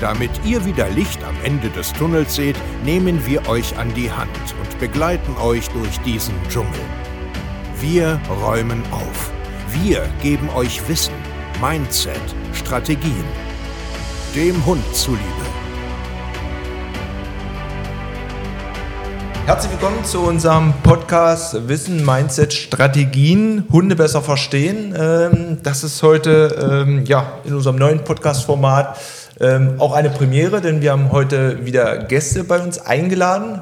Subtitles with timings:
[0.00, 2.54] Damit ihr wieder Licht am Ende des Tunnels seht,
[2.84, 6.80] nehmen wir euch an die Hand und begleiten euch durch diesen Dschungel.
[7.80, 9.32] Wir räumen auf.
[9.82, 11.14] Wir geben euch Wissen,
[11.60, 12.20] Mindset,
[12.52, 13.24] Strategien.
[14.36, 15.22] Dem Hund zuliebe.
[19.46, 24.94] Herzlich willkommen zu unserem Podcast Wissen, Mindset, Strategien, Hunde besser verstehen.
[24.94, 27.04] Ähm, das ist heute ähm,
[27.44, 28.96] in unserem neuen Podcast-Format
[29.40, 33.60] ähm, auch eine Premiere, denn wir haben heute wieder Gäste bei uns eingeladen.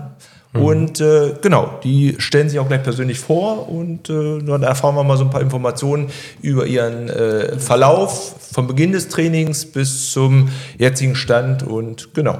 [0.52, 0.62] Mhm.
[0.62, 5.04] Und äh, genau, die stellen sich auch gleich persönlich vor und äh, dann erfahren wir
[5.04, 6.08] mal so ein paar Informationen
[6.42, 12.38] über ihren äh, Verlauf vom Beginn des Trainings bis zum jetzigen Stand und genau.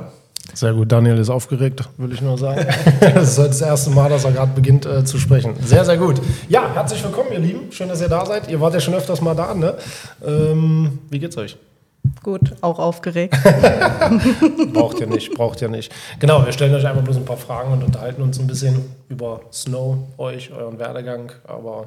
[0.54, 2.64] Sehr gut, Daniel ist aufgeregt, will ich nur sagen.
[3.00, 5.54] das ist heute das erste Mal, dass er gerade beginnt äh, zu sprechen.
[5.62, 6.22] Sehr, sehr gut.
[6.48, 7.72] Ja, herzlich willkommen, ihr Lieben.
[7.72, 8.48] Schön, dass ihr da seid.
[8.48, 9.74] Ihr wart ja schon öfters mal da, ne?
[10.24, 11.58] Ähm, wie geht's euch?
[12.26, 13.36] Gut, auch aufgeregt.
[14.72, 15.92] braucht ihr nicht, braucht ihr nicht.
[16.18, 19.42] Genau, wir stellen euch einfach bloß ein paar Fragen und unterhalten uns ein bisschen über
[19.52, 21.30] Snow, euch, euren Werdegang.
[21.46, 21.86] Aber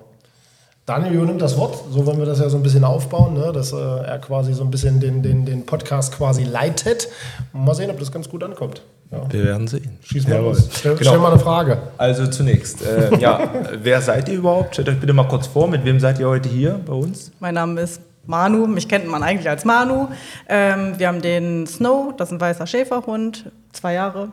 [0.85, 3.51] Daniel übernimmt das Wort, so wollen wir das ja so ein bisschen aufbauen, ne?
[3.51, 7.09] dass äh, er quasi so ein bisschen den, den, den Podcast quasi leitet.
[7.51, 8.81] Mal sehen, ob das ganz gut ankommt.
[9.11, 9.21] Ja.
[9.29, 9.97] Wir werden sehen.
[10.05, 10.53] Schieß mal Jawohl.
[10.53, 10.69] los.
[10.71, 11.09] Stell, genau.
[11.09, 11.79] stell, mal eine Frage.
[11.97, 13.41] Also zunächst, äh, ja,
[13.83, 14.75] wer seid ihr überhaupt?
[14.75, 17.29] Stellt euch bitte mal kurz vor, mit wem seid ihr heute hier bei uns?
[17.41, 17.99] Mein Name ist
[18.29, 20.07] Manu, mich kennt man eigentlich als Manu.
[20.47, 24.29] Ähm, wir haben den Snow, das ist ein weißer Schäferhund, zwei Jahre,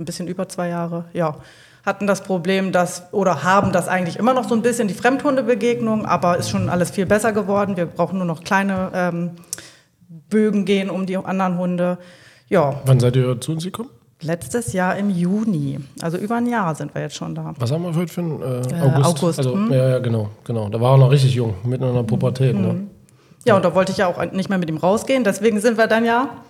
[0.00, 1.36] ein bisschen über zwei Jahre, ja.
[1.84, 6.04] Hatten das Problem, dass, oder haben das eigentlich immer noch so ein bisschen, die Fremdhundebegegnung,
[6.04, 7.76] aber ist schon alles viel besser geworden.
[7.76, 9.30] Wir brauchen nur noch kleine ähm,
[10.28, 11.98] Bögen gehen um die anderen Hunde.
[12.48, 12.80] Ja.
[12.84, 13.90] Wann seid ihr zu uns gekommen?
[14.22, 15.78] Letztes Jahr im Juni.
[16.00, 17.54] Also über ein Jahr sind wir jetzt schon da.
[17.56, 18.72] Was haben wir heute für einen äh, August?
[18.72, 19.72] Äh, August also, hm?
[19.72, 20.68] Ja, ja, genau, genau.
[20.68, 22.56] Da war er noch richtig jung, mitten in der Pubertät.
[22.56, 22.60] Ne?
[22.60, 22.66] Mhm.
[22.66, 22.86] Ne?
[23.46, 25.22] Ja, und da wollte ich ja auch nicht mehr mit ihm rausgehen.
[25.22, 26.42] Deswegen sind wir dann ja,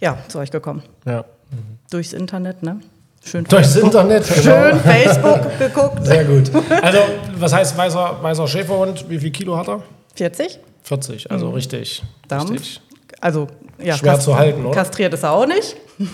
[0.00, 0.82] ja zu euch gekommen.
[1.06, 1.24] Ja.
[1.50, 1.78] Mhm.
[1.90, 2.80] Durchs Internet, ne?
[3.24, 3.84] Schön Durchs Facebook.
[3.84, 4.26] Internet.
[4.26, 4.78] Schön genau.
[4.78, 5.98] Facebook geguckt.
[6.06, 6.50] Sehr gut.
[6.82, 6.98] Also,
[7.38, 9.08] was heißt weißer, weißer Schäferhund?
[9.08, 9.82] Wie viel Kilo hat er?
[10.16, 10.58] 40.
[10.82, 11.54] 40, also mhm.
[11.54, 12.02] richtig.
[12.26, 12.50] Dampf.
[12.50, 12.80] Richtig.
[13.20, 13.46] Also,
[13.80, 13.96] ja.
[13.96, 14.74] Schwer zu halten, oder?
[14.74, 15.76] Kastriert ist er auch nicht.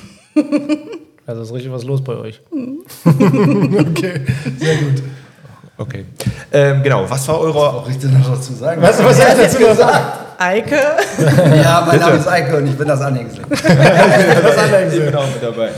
[1.27, 2.41] Also ist richtig was los bei euch.
[2.51, 2.79] Mhm.
[3.91, 4.23] okay,
[4.59, 5.03] sehr gut.
[5.79, 6.05] Okay.
[6.53, 7.55] Ähm, genau, was war eure.
[7.55, 8.83] Was brauche ich denn noch dazu sagen?
[8.83, 10.29] Was, was hast du dazu gesagt?
[10.39, 10.77] Eike.
[11.57, 13.45] Ja, mein Name ist Eike und ich bin das Anhängsel.
[13.51, 15.71] ich bin auch mit dabei.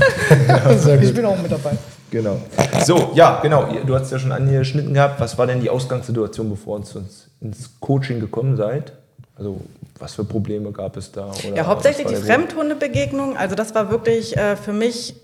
[1.03, 1.71] ich bin auch mit dabei.
[2.11, 2.39] Genau.
[2.85, 3.69] So, ja, genau.
[3.87, 5.21] Du hast ja schon angeschnitten gehabt.
[5.21, 8.93] Was war denn die Ausgangssituation, bevor ihr ins, ins Coaching gekommen seid?
[9.37, 9.61] Also,
[9.99, 11.31] was für Probleme gab es da?
[11.55, 13.37] ja, hauptsächlich die Fremdhundebegegnung.
[13.37, 15.15] Also, das war wirklich äh, für mich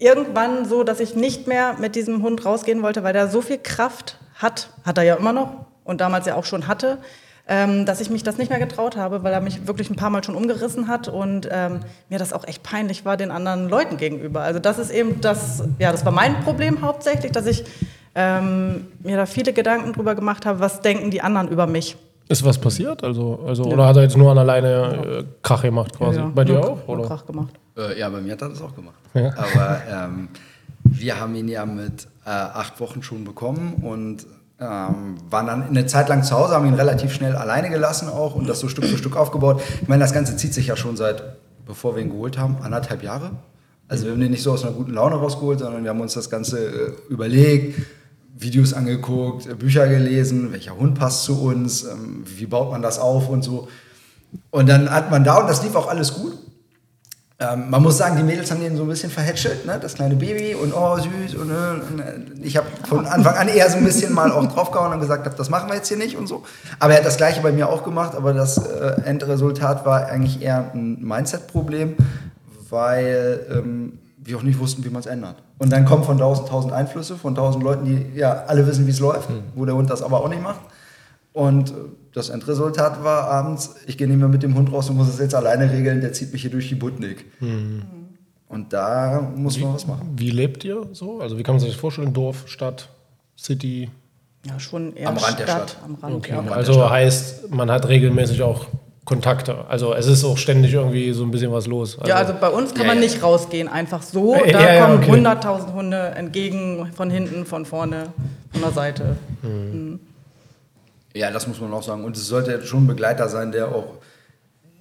[0.00, 3.58] irgendwann so, dass ich nicht mehr mit diesem Hund rausgehen wollte, weil der so viel
[3.58, 6.98] Kraft hat, hat er ja immer noch und damals ja auch schon hatte,
[7.46, 10.10] ähm, dass ich mich das nicht mehr getraut habe, weil er mich wirklich ein paar
[10.10, 13.96] Mal schon umgerissen hat und ähm, mir das auch echt peinlich war den anderen Leuten
[13.96, 14.42] gegenüber.
[14.42, 17.64] Also das ist eben das, ja, das war mein Problem hauptsächlich, dass ich
[18.14, 21.96] ähm, mir da viele Gedanken drüber gemacht habe, was denken die anderen über mich.
[22.30, 23.02] Ist was passiert?
[23.02, 23.72] Also, also ja.
[23.72, 26.20] Oder hat er jetzt nur an alleine äh, Krach gemacht quasi?
[26.20, 26.86] Ja, Bei dir nur, auch?
[26.86, 27.02] Oder?
[27.02, 27.52] Krach gemacht.
[27.76, 28.94] Äh, ja, bei mir hat er das auch gemacht.
[29.14, 29.34] Ja.
[29.36, 30.28] Aber ähm,
[30.84, 34.26] wir haben ihn ja mit äh, acht Wochen schon bekommen und
[34.60, 38.36] ähm, waren dann eine Zeit lang zu Hause, haben ihn relativ schnell alleine gelassen auch
[38.36, 39.60] und das so Stück für Stück aufgebaut.
[39.82, 41.24] Ich meine, das Ganze zieht sich ja schon seit,
[41.66, 43.32] bevor wir ihn geholt haben, anderthalb Jahre.
[43.88, 46.14] Also wir haben den nicht so aus einer guten Laune rausgeholt, sondern wir haben uns
[46.14, 47.80] das Ganze äh, überlegt,
[48.36, 53.28] Videos angeguckt, Bücher gelesen, welcher Hund passt zu uns, ähm, wie baut man das auf
[53.28, 53.68] und so.
[54.50, 56.38] Und dann hat man da, und das lief auch alles gut.
[57.42, 59.78] Ähm, man muss sagen, die Mädels haben den so ein bisschen verhätschelt, ne?
[59.80, 61.36] das kleine Baby und oh süß.
[61.36, 61.54] Und, äh,
[61.90, 65.00] und äh, ich habe von Anfang an eher so ein bisschen mal auch draufgehauen und
[65.00, 66.42] gesagt, das machen wir jetzt hier nicht und so.
[66.78, 70.42] Aber er hat das gleiche bei mir auch gemacht, aber das äh, Endresultat war eigentlich
[70.42, 71.96] eher ein Mindset-Problem,
[72.68, 73.98] weil ähm,
[74.30, 75.42] wir auch nicht wussten, wie man es ändert.
[75.58, 78.90] Und dann kommen von tausend, tausend Einflüsse, von tausend Leuten, die ja alle wissen, wie
[78.90, 79.42] es läuft, mhm.
[79.54, 80.60] wo der Hund das aber auch nicht macht.
[81.32, 81.72] Und
[82.12, 85.18] das Endresultat war abends, ich gehe nicht mehr mit dem Hund raus und muss es
[85.18, 87.24] jetzt alleine regeln, der zieht mich hier durch die Butnik.
[87.40, 87.82] Mhm.
[88.48, 90.14] Und da muss wie, man was machen.
[90.16, 91.20] Wie lebt ihr so?
[91.20, 92.12] Also wie kann man sich das vorstellen?
[92.12, 92.88] Dorf, Stadt,
[93.38, 93.90] City?
[94.44, 95.76] Ja, schon eher am Rand Stadt, der Stadt.
[95.84, 96.32] Am Rand, okay.
[96.32, 96.52] ja.
[96.52, 98.66] Also heißt, man hat regelmäßig auch
[99.10, 99.64] Kontakte.
[99.68, 101.98] Also es ist auch ständig irgendwie so ein bisschen was los.
[101.98, 103.08] Also ja, also bei uns kann ja, man ja.
[103.08, 104.36] nicht rausgehen, einfach so.
[104.36, 105.10] Da ja, kommen okay.
[105.10, 108.12] 100.000 Hunde entgegen, von hinten, von vorne.
[108.52, 109.16] von der Seite.
[109.42, 109.98] Mhm.
[111.12, 112.04] Ja, das muss man auch sagen.
[112.04, 113.94] Und es sollte schon ein Begleiter sein, der auch,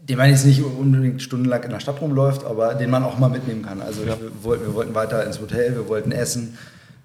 [0.04, 3.30] den man jetzt nicht unbedingt stundenlang in der Stadt rumläuft, aber den man auch mal
[3.30, 3.82] mitnehmen kann.
[3.82, 4.10] Also ja.
[4.10, 6.56] wir, wollten, wir wollten weiter ins Hotel, wir wollten essen.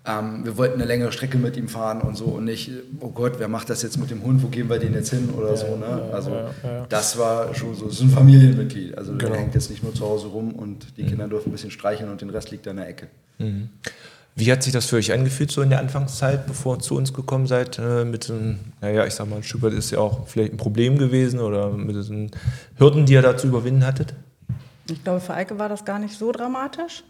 [0.06, 2.70] Ähm, wir wollten eine längere Strecke mit ihm fahren und so und nicht,
[3.00, 5.30] oh Gott, wer macht das jetzt mit dem Hund, wo gehen wir den jetzt hin
[5.30, 5.76] oder ja, so.
[5.76, 6.10] Ne?
[6.12, 8.98] Also ja, ja, das war schon so, es ist ein Familienmitglied.
[8.98, 9.32] Also genau.
[9.32, 11.08] der hängt jetzt nicht nur zu Hause rum und die mhm.
[11.08, 13.06] Kinder dürfen ein bisschen streicheln und den Rest liegt in der Ecke.
[13.38, 13.70] Mhm.
[14.36, 17.14] Wie hat sich das für euch angefühlt, so in der Anfangszeit, bevor ihr zu uns
[17.14, 17.78] gekommen seid?
[17.78, 20.56] Äh, mit einem, naja, ich sag mal, ein Stück weit ist ja auch vielleicht ein
[20.58, 22.32] Problem gewesen oder mit diesen
[22.76, 24.12] Hürden, die ihr da zu überwinden hattet?
[24.90, 27.04] Ich glaube, für Eike war das gar nicht so dramatisch.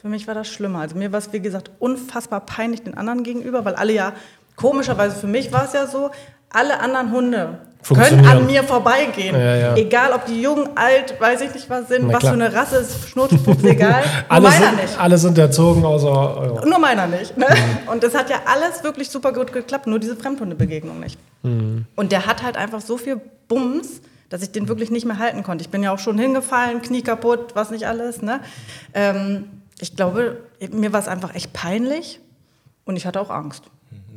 [0.00, 0.80] Für mich war das schlimmer.
[0.80, 4.12] Also mir war es, wie gesagt, unfassbar peinlich den anderen gegenüber, weil alle ja,
[4.56, 6.10] komischerweise für mich war es ja so,
[6.48, 9.34] alle anderen Hunde können an mir vorbeigehen.
[9.34, 9.76] Ja, ja.
[9.76, 12.76] Egal, ob die jung, alt, weiß ich nicht was sind, Na, was für eine Rasse
[12.76, 14.02] ist, Schnurzpups, egal.
[14.28, 15.00] alle meiner sind, nicht.
[15.00, 16.68] Alle sind erzogen, außer eure.
[16.68, 17.36] Nur meiner nicht.
[17.36, 17.46] Ne?
[17.48, 17.88] Mhm.
[17.92, 21.18] Und das hat ja alles wirklich super gut geklappt, nur diese Fremdhundebegegnung nicht.
[21.42, 21.86] Mhm.
[21.96, 25.42] Und der hat halt einfach so viel Bums, dass ich den wirklich nicht mehr halten
[25.42, 25.62] konnte.
[25.62, 28.22] Ich bin ja auch schon hingefallen, Knie kaputt, was nicht alles.
[28.22, 28.40] Ne?
[28.94, 29.44] Ähm,
[29.80, 30.38] ich glaube,
[30.72, 32.20] mir war es einfach echt peinlich
[32.84, 33.64] und ich hatte auch Angst.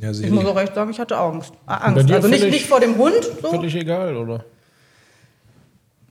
[0.00, 1.52] Ja, ich muss auch recht sagen, ich hatte Angst.
[1.66, 2.10] Ah, Angst.
[2.10, 3.22] Also nicht, nicht vor dem Hund.
[3.40, 3.50] So.
[3.50, 4.44] Völlig egal, oder?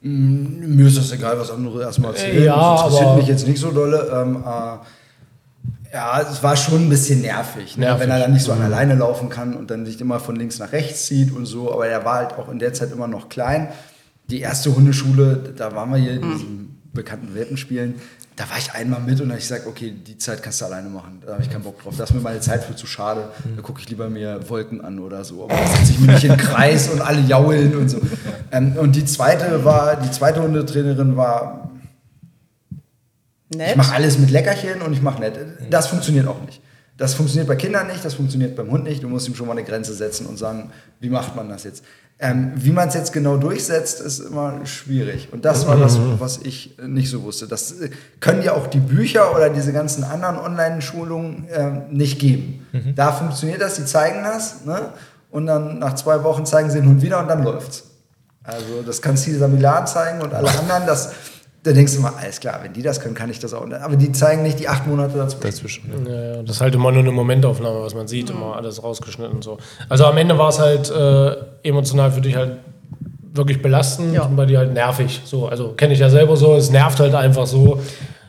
[0.01, 2.45] Mm, mir ist das egal, was andere erstmal erzählen.
[2.45, 4.09] Ja, das interessiert mich jetzt nicht so dolle.
[4.11, 7.85] Ähm, äh, ja, es war schon ein bisschen nervig, ne?
[7.85, 8.01] nervig.
[8.01, 8.65] wenn er dann nicht so an mhm.
[8.65, 11.71] alleine laufen kann und dann sich immer von links nach rechts zieht und so.
[11.71, 13.69] Aber er war halt auch in der Zeit immer noch klein.
[14.29, 16.33] Die erste Hundeschule, da waren wir hier in mhm.
[16.33, 17.95] diesen bekannten Welpenspielen
[18.35, 20.89] da war ich einmal mit und habe ich gesagt, okay, die Zeit kannst du alleine
[20.89, 21.21] machen.
[21.25, 21.94] Da habe ich keinen Bock drauf.
[21.97, 23.30] Da ist mir meine Zeit für zu schade.
[23.56, 25.44] Da gucke ich lieber mir Wolken an oder so.
[25.44, 28.01] Aber da setze ich mich nicht in den Kreis und alle jaulen und so.
[28.51, 31.69] Ähm, und die zweite war, die zweite Hundetrainerin war.
[33.56, 33.71] Nett.
[33.71, 35.38] Ich mache alles mit Leckerchen und ich mache nett.
[35.69, 36.59] Das funktioniert auch nicht.
[36.98, 39.01] Das funktioniert bei Kindern nicht, das funktioniert beim Hund nicht.
[39.01, 41.84] Du musst ihm schon mal eine Grenze setzen und sagen, wie macht man das jetzt?
[42.19, 45.30] Ähm, wie man es jetzt genau durchsetzt, ist immer schwierig.
[45.31, 47.48] Und das war das, was ich nicht so wusste.
[47.48, 52.68] Das äh, können ja auch die Bücher oder diese ganzen anderen Online-Schulungen äh, nicht geben.
[52.72, 52.95] Mhm.
[52.95, 54.63] Da funktioniert das, die zeigen das.
[54.63, 54.94] Ne?
[55.31, 57.86] Und dann nach zwei Wochen zeigen sie den Hund wieder und dann läuft's.
[58.44, 60.86] Also das kann Cesar Milan zeigen und alle anderen.
[60.86, 61.12] Das,
[61.63, 63.65] da denkst du immer, alles klar, wenn die das können, kann ich das auch.
[63.71, 65.89] Aber die zeigen nicht die acht Monate dazwischen.
[65.89, 66.36] dazwischen ja.
[66.36, 68.36] Ja, das ist halt immer nur eine Momentaufnahme, was man sieht, mhm.
[68.36, 69.57] immer alles rausgeschnitten und so.
[69.88, 72.57] Also am Ende war es halt äh, emotional für dich halt
[73.33, 74.24] wirklich belastend ja.
[74.24, 75.21] und bei dir halt nervig.
[75.24, 77.81] So, also kenne ich ja selber so, es nervt halt einfach so.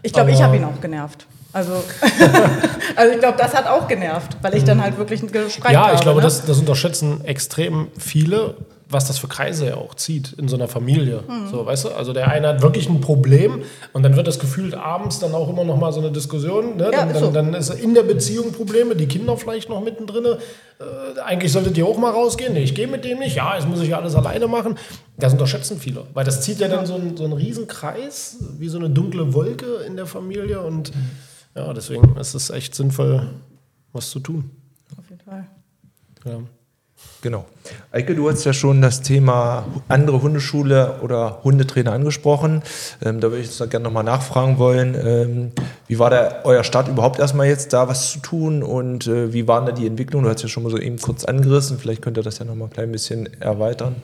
[0.02, 1.26] Ich glaube, ich habe ihn auch genervt.
[1.52, 1.72] Also,
[2.96, 5.88] also ich glaube, das hat auch genervt, weil ich dann halt wirklich gestreikt habe.
[5.88, 6.24] Ja, ich glaube, ne?
[6.24, 8.56] das, das unterschätzen extrem viele
[8.94, 11.22] was das für Kreise ja auch zieht in so einer Familie.
[11.28, 11.48] Mhm.
[11.48, 11.88] So, weißt du?
[11.90, 13.62] Also der eine hat wirklich ein Problem
[13.92, 16.76] und dann wird das gefühlt abends dann auch immer noch mal so eine Diskussion.
[16.76, 16.90] Ne?
[16.92, 17.30] Ja, dann, so.
[17.30, 20.24] dann, ist in der Beziehung Probleme, die Kinder vielleicht noch mittendrin.
[20.24, 22.54] Äh, eigentlich solltet ihr auch mal rausgehen.
[22.54, 23.36] Nee, ich gehe mit dem nicht.
[23.36, 24.78] Ja, jetzt muss ich ja alles alleine machen.
[25.18, 28.78] Das unterschätzen viele, weil das zieht ja dann so, ein, so einen Riesenkreis, wie so
[28.78, 30.92] eine dunkle Wolke in der Familie und
[31.54, 33.28] ja, deswegen ist es echt sinnvoll,
[33.92, 34.50] was zu tun.
[34.98, 35.46] Auf jeden Fall.
[36.24, 36.40] Ja.
[37.24, 37.46] Genau.
[37.90, 42.62] Eike, du hast ja schon das Thema andere Hundeschule oder Hundetrainer angesprochen.
[43.02, 44.94] Ähm, da würde ich jetzt gerne nochmal nachfragen wollen.
[44.94, 45.52] Ähm,
[45.86, 49.48] wie war da euer Start überhaupt erstmal jetzt da was zu tun und äh, wie
[49.48, 50.24] waren da die Entwicklungen?
[50.26, 51.78] Du hast ja schon mal so eben kurz angerissen.
[51.78, 53.96] Vielleicht könnt ihr das ja nochmal ein klein bisschen erweitern.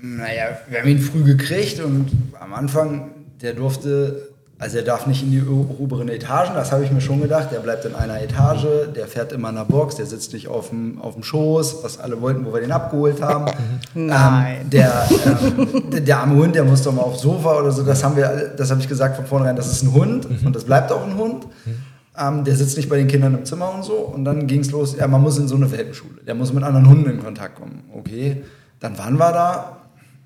[0.00, 3.10] Naja, wir haben ihn früh gekriegt und am Anfang,
[3.42, 4.27] der durfte
[4.60, 7.52] also er darf nicht in die oberen Etagen, das habe ich mir schon gedacht.
[7.52, 10.70] Der bleibt in einer Etage, der fährt immer in einer Box, der sitzt nicht auf
[10.70, 13.46] dem, auf dem Schoß, was alle wollten, wo wir den abgeholt haben.
[13.94, 14.62] Nein.
[14.62, 17.84] Ähm, der, ähm, der, der, arme Hund, der muss doch mal aufs Sofa oder so.
[17.84, 20.48] Das haben wir, das habe ich gesagt von vornherein, das ist ein Hund mhm.
[20.48, 21.46] und das bleibt auch ein Hund.
[21.64, 21.74] Mhm.
[22.18, 23.94] Ähm, der sitzt nicht bei den Kindern im Zimmer und so.
[23.94, 26.20] Und dann ging es los, ja, man muss in so eine Welpenschule.
[26.26, 27.84] Der muss mit anderen Hunden in Kontakt kommen.
[27.94, 28.42] Okay,
[28.80, 29.76] dann waren wir da.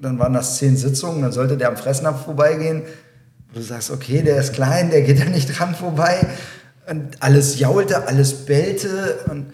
[0.00, 2.82] Dann waren das zehn Sitzungen, dann sollte der am Fressnapf vorbeigehen
[3.52, 6.26] du sagst, okay, der ist klein, der geht da nicht dran vorbei.
[6.88, 9.20] Und alles jaulte, alles bellte.
[9.30, 9.52] Und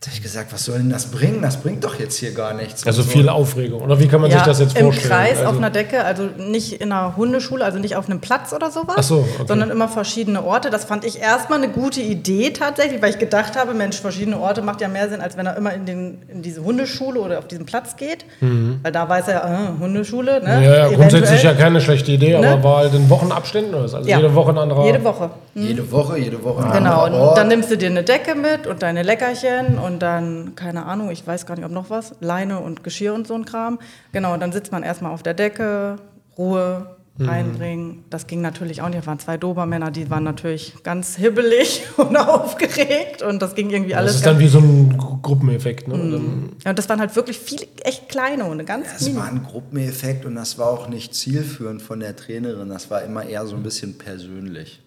[0.00, 1.42] da habe ich gesagt, was soll denn das bringen?
[1.42, 2.86] Das bringt doch jetzt hier gar nichts.
[2.86, 3.10] Also so.
[3.10, 3.82] viel Aufregung.
[3.82, 5.10] Oder wie kann man ja, sich das jetzt vorstellen?
[5.10, 8.20] Im Kreis also auf einer Decke, also nicht in einer Hundeschule, also nicht auf einem
[8.20, 9.44] Platz oder sowas, Ach so, okay.
[9.48, 10.70] sondern immer verschiedene Orte.
[10.70, 14.62] Das fand ich erstmal eine gute Idee tatsächlich, weil ich gedacht habe, Mensch, verschiedene Orte
[14.62, 17.48] macht ja mehr Sinn, als wenn er immer in, den, in diese Hundeschule oder auf
[17.48, 18.24] diesen Platz geht.
[18.40, 18.78] Mhm.
[18.84, 20.44] Weil da weiß er, äh, Hundeschule.
[20.44, 20.64] Ne?
[20.64, 22.52] Ja, ja grundsätzlich ja keine schlechte Idee, ne?
[22.52, 23.94] aber war halt in Wochenabständen oder was?
[23.94, 24.18] Also ja.
[24.18, 24.86] jede Woche ein anderer.
[24.86, 25.30] Jede Woche.
[25.54, 25.62] Mhm.
[25.66, 26.64] Jede Woche, jede Woche.
[26.66, 30.54] Ein genau, und dann nimmst du dir eine Decke mit und deine Leckerchen und dann,
[30.54, 33.44] keine Ahnung, ich weiß gar nicht, ob noch was, Leine und Geschirr und so ein
[33.44, 33.78] Kram.
[34.12, 35.96] Genau, und dann sitzt man erstmal auf der Decke,
[36.36, 38.04] Ruhe reinbringen.
[38.10, 38.98] Das ging natürlich auch nicht.
[39.00, 43.96] Es waren zwei Dobermänner, die waren natürlich ganz hibbelig und aufgeregt und das ging irgendwie
[43.96, 44.12] alles.
[44.12, 45.88] Das ist dann wie so ein Gru- Gruppeneffekt.
[45.88, 45.94] Ne?
[45.94, 49.16] Und dann- ja, und das waren halt wirklich viele echt kleine Hunde, ganz Es mini.
[49.18, 52.68] war ein Gruppeneffekt und das war auch nicht zielführend von der Trainerin.
[52.68, 54.80] Das war immer eher so ein bisschen persönlich.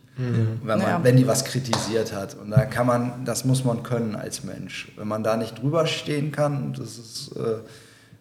[0.63, 0.99] Wenn, man, Ja.
[1.03, 2.35] wenn die was kritisiert hat.
[2.35, 4.91] Und da kann man, das muss man können als Mensch.
[4.97, 7.57] Wenn man da nicht drüber stehen kann, und das ist äh,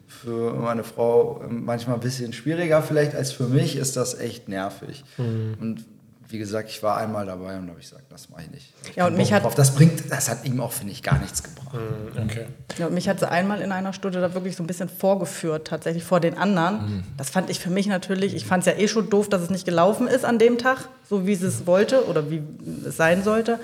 [0.07, 5.05] für meine Frau manchmal ein bisschen schwieriger vielleicht als für mich, ist das echt nervig.
[5.19, 5.85] Und
[6.31, 8.73] wie gesagt, ich war einmal dabei und da habe ich gesagt, das mache ich nicht.
[8.89, 9.55] Ich Ja, und mich hat- drauf.
[9.55, 11.77] das bringt, das hat ihm auch, finde ich, gar nichts gebracht.
[12.17, 12.47] Okay.
[12.79, 15.67] Ja, und mich hat sie einmal in einer Stunde da wirklich so ein bisschen vorgeführt,
[15.69, 16.75] tatsächlich vor den anderen.
[16.97, 17.03] Mhm.
[17.17, 19.51] Das fand ich für mich natürlich, ich fand es ja eh schon doof, dass es
[19.51, 22.43] nicht gelaufen ist an dem Tag, so wie sie es wollte oder wie
[22.87, 23.59] es sein sollte.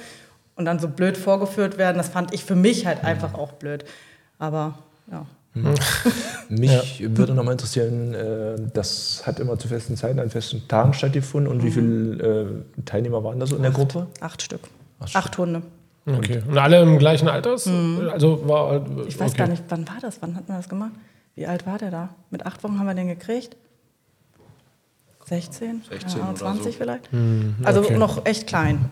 [0.57, 3.09] Und dann so blöd vorgeführt werden, das fand ich für mich halt Mhm.
[3.09, 3.85] einfach auch blöd.
[4.39, 4.79] Aber
[5.11, 5.27] ja.
[6.49, 10.93] Mich würde noch mal interessieren, äh, das hat immer zu festen Zeiten an festen Tagen
[10.93, 11.51] stattgefunden.
[11.51, 14.07] Und wie viele äh, Teilnehmer waren da so in der Gruppe?
[14.21, 14.61] Acht Stück.
[15.01, 15.63] Acht Acht Hunde.
[16.07, 16.43] okay.
[16.47, 17.69] Und alle im gleichen Alters?
[18.11, 19.05] Also war Mhm.
[19.09, 19.39] Ich weiß okay.
[19.39, 20.21] gar nicht, wann war das?
[20.21, 20.93] Wann hat man das gemacht?
[21.35, 22.09] Wie alt war der da?
[22.31, 23.57] Mit acht Wochen haben wir den gekriegt?
[25.27, 25.83] 16?
[25.91, 26.79] 16 ja, oder 20 so.
[26.79, 27.09] vielleicht?
[27.65, 27.99] Also okay.
[27.99, 28.89] noch echt klein.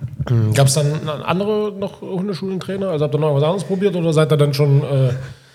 [0.54, 2.88] Gab es dann andere noch Hundeschulentrainer?
[2.88, 4.82] Also habt ihr noch was anderes probiert oder seid ihr dann schon.
[4.82, 5.12] Äh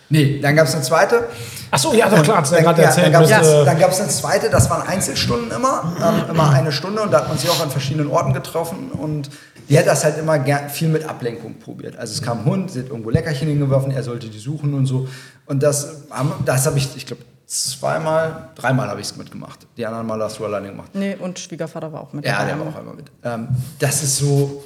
[0.10, 1.28] Nee, dann gab es eine zweite.
[1.72, 3.14] Achso, ja, doch klar, ja Dann, gerade ja, erzählt.
[3.14, 6.72] dann gab es äh, dann gab's eine zweite, das waren Einzelstunden immer, ähm, immer eine
[6.72, 9.30] Stunde und da hat man sich auch an verschiedenen Orten getroffen und
[9.70, 11.96] die hat das halt immer gern, viel mit Ablenkung probiert.
[11.96, 14.88] Also es kam ein Hund, sie hat irgendwo Leckerchen hingeworfen, er sollte die suchen und
[14.88, 15.08] so.
[15.46, 19.68] Und das, haben- das habe ich, ich glaube, zweimal, dreimal habe ich es mitgemacht.
[19.78, 20.90] Die anderen Mal hast du alleine gemacht.
[20.94, 23.12] Nee, und Schwiegervater war auch mit Ja, der war auch einmal mit.
[23.24, 23.48] Ähm,
[23.78, 24.64] das ist so,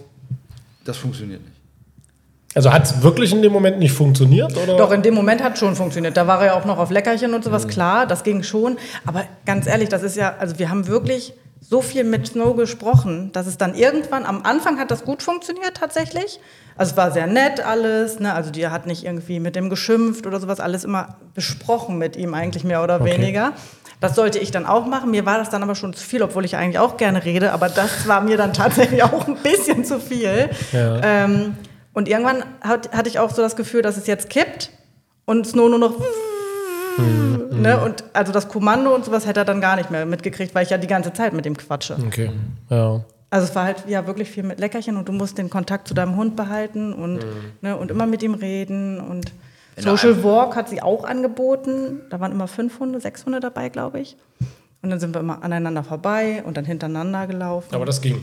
[0.86, 1.53] das funktioniert nicht.
[2.56, 4.56] Also hat es wirklich in dem Moment nicht funktioniert?
[4.58, 4.78] Oder?
[4.78, 6.16] Doch, in dem Moment hat schon funktioniert.
[6.18, 8.78] Da war er ja auch noch auf Leckerchen und sowas, klar, das ging schon.
[9.06, 13.32] Aber ganz ehrlich, das ist ja, also wir haben wirklich so viel mit Snow gesprochen,
[13.32, 16.40] dass es dann irgendwann, am Anfang hat das gut funktioniert tatsächlich.
[16.76, 18.34] Also es war sehr nett alles, ne?
[18.34, 22.34] also die hat nicht irgendwie mit dem geschimpft oder sowas, alles immer besprochen mit ihm
[22.34, 23.18] eigentlich mehr oder Okay.
[23.18, 23.54] weniger.
[24.02, 25.12] Das sollte ich dann auch machen.
[25.12, 27.54] Mir war das dann aber schon zu viel, obwohl ich eigentlich auch gerne rede.
[27.54, 30.50] Aber das war mir dann tatsächlich auch ein bisschen zu viel.
[30.74, 31.00] Ja.
[31.02, 31.56] Ähm,
[31.94, 34.72] und irgendwann hat, hatte ich auch so das Gefühl, dass es jetzt kippt
[35.26, 35.96] und Snow nur noch.
[37.52, 37.80] Ne?
[37.80, 40.70] Und also das Kommando und sowas hätte er dann gar nicht mehr mitgekriegt, weil ich
[40.70, 41.98] ja die ganze Zeit mit ihm quatsche.
[42.06, 42.32] Okay,
[42.70, 43.04] ja.
[43.30, 45.96] Also es war halt ja wirklich viel mit Leckerchen und du musst den Kontakt zu
[45.96, 47.26] deinem Hund behalten und,
[47.62, 49.00] ne, und immer mit ihm reden.
[49.00, 49.32] Und
[49.76, 52.02] Wenn Social Walk hat sie auch angeboten.
[52.12, 54.18] Da waren immer fünf Hunde, sechs Hunde dabei, glaube ich.
[54.84, 57.74] Und dann sind wir immer aneinander vorbei und dann hintereinander gelaufen.
[57.74, 58.22] Aber das ging.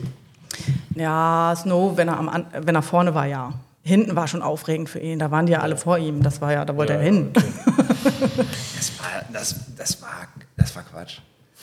[0.95, 3.53] Ja, Snow, wenn er, am, wenn er vorne war, ja.
[3.83, 5.19] Hinten war schon aufregend für ihn.
[5.19, 6.23] Da waren die ja alle vor ihm.
[6.23, 7.31] Das war ja, da wollte er hin.
[8.03, 10.09] Das war, das, das, war,
[10.57, 11.19] das war Quatsch.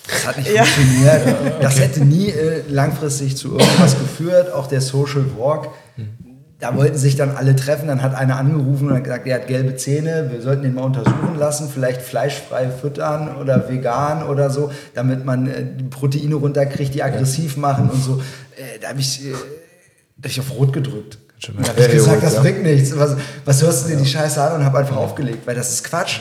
[0.07, 0.63] Das hat nicht Ja.
[0.63, 1.35] funktioniert.
[1.61, 4.53] Das hätte nie äh, langfristig zu irgendwas geführt.
[4.53, 5.69] Auch der Social Walk.
[6.59, 7.87] Da wollten sich dann alle treffen.
[7.87, 10.29] Dann hat einer angerufen und hat gesagt, er hat gelbe Zähne.
[10.31, 11.69] Wir sollten ihn mal untersuchen lassen.
[11.71, 17.57] Vielleicht fleischfrei füttern oder vegan oder so, damit man äh, die Proteine runterkriegt, die aggressiv
[17.57, 18.21] machen und so.
[18.55, 21.19] Äh, da habe ich, äh, hab ich auf Rot gedrückt.
[21.39, 22.97] Da habe ich gesagt, das bringt nichts.
[22.97, 25.83] Was, was hörst du dir die Scheiße an und habe einfach aufgelegt, weil das ist
[25.83, 26.19] Quatsch.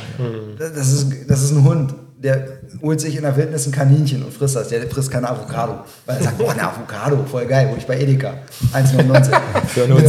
[0.59, 2.47] Das, ist, das ist ein Hund, der
[2.83, 4.69] holt sich in der Wildnis ein Kaninchen und frisst das.
[4.69, 5.81] Der frisst keine Avocado.
[6.07, 8.35] Weil er sagt, boah, eine Avocado, voll geil, hol ich bei Edeka.
[8.73, 9.31] 1,99.
[9.69, 10.05] Für Hund.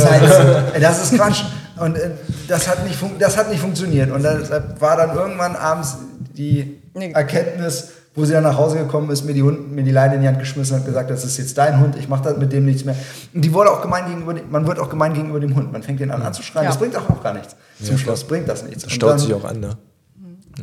[0.81, 1.43] Das ist Quatsch.
[1.79, 2.11] Und äh,
[2.47, 4.09] das hat, nicht fun- das hat nicht funktioniert.
[4.11, 5.97] Und deshalb war dann irgendwann abends
[6.37, 6.81] die.
[7.13, 10.21] Erkenntnis, wo sie dann nach Hause gekommen ist, mir die, Hund, mir die Leine in
[10.21, 12.51] die Hand geschmissen und hat gesagt, das ist jetzt dein Hund, ich mache das mit
[12.51, 12.95] dem nichts mehr.
[13.35, 15.71] Und die wurde auch gemein gegenüber, dem- man wird auch gemein gegenüber dem Hund.
[15.71, 16.71] Man fängt den an anzuschreien, Ja.
[16.71, 17.55] das bringt auch, auch gar nichts.
[17.83, 18.83] Zum Schluss bringt das nichts.
[18.85, 19.77] Das staut dann sich auch an, ne?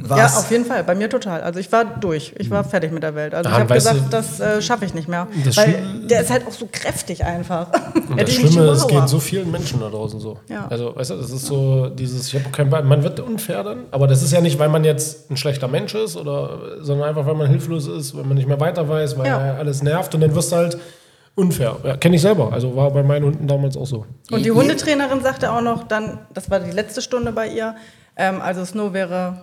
[0.02, 0.82] Ja, war's- auf jeden Fall.
[0.84, 1.42] Bei mir total.
[1.42, 2.34] Also ich war durch.
[2.38, 3.34] Ich war fertig mit der Welt.
[3.34, 5.28] Also Ah, ich habe gesagt, du- das äh, schaffe ich nicht mehr.
[5.54, 7.68] Weil der ist halt auch so kräftig einfach.
[8.08, 10.38] Und das Schlimme ist, es geht so vielen Menschen da draußen so.
[10.48, 10.66] Ja.
[10.68, 13.84] Also, weißt du, das ist so dieses, ich habe kein Be man wird unfair dann,
[13.92, 17.24] aber das ist ja nicht, weil man jetzt ein schlechter Mensch ist, oder, sondern einfach,
[17.26, 19.54] weil man hilflos ist, weil man nicht mehr weiter weiß, weil Ja.
[19.54, 20.76] alles nervt und dann wirst du halt
[21.36, 21.76] unfair.
[21.84, 24.06] Ja, Kenne ich selber, also war bei meinen Hunden damals auch so.
[24.30, 27.74] Und die Hundetrainerin sagte auch noch, dann, das war die letzte Stunde bei ihr,
[28.16, 29.40] ähm, also Snow wäre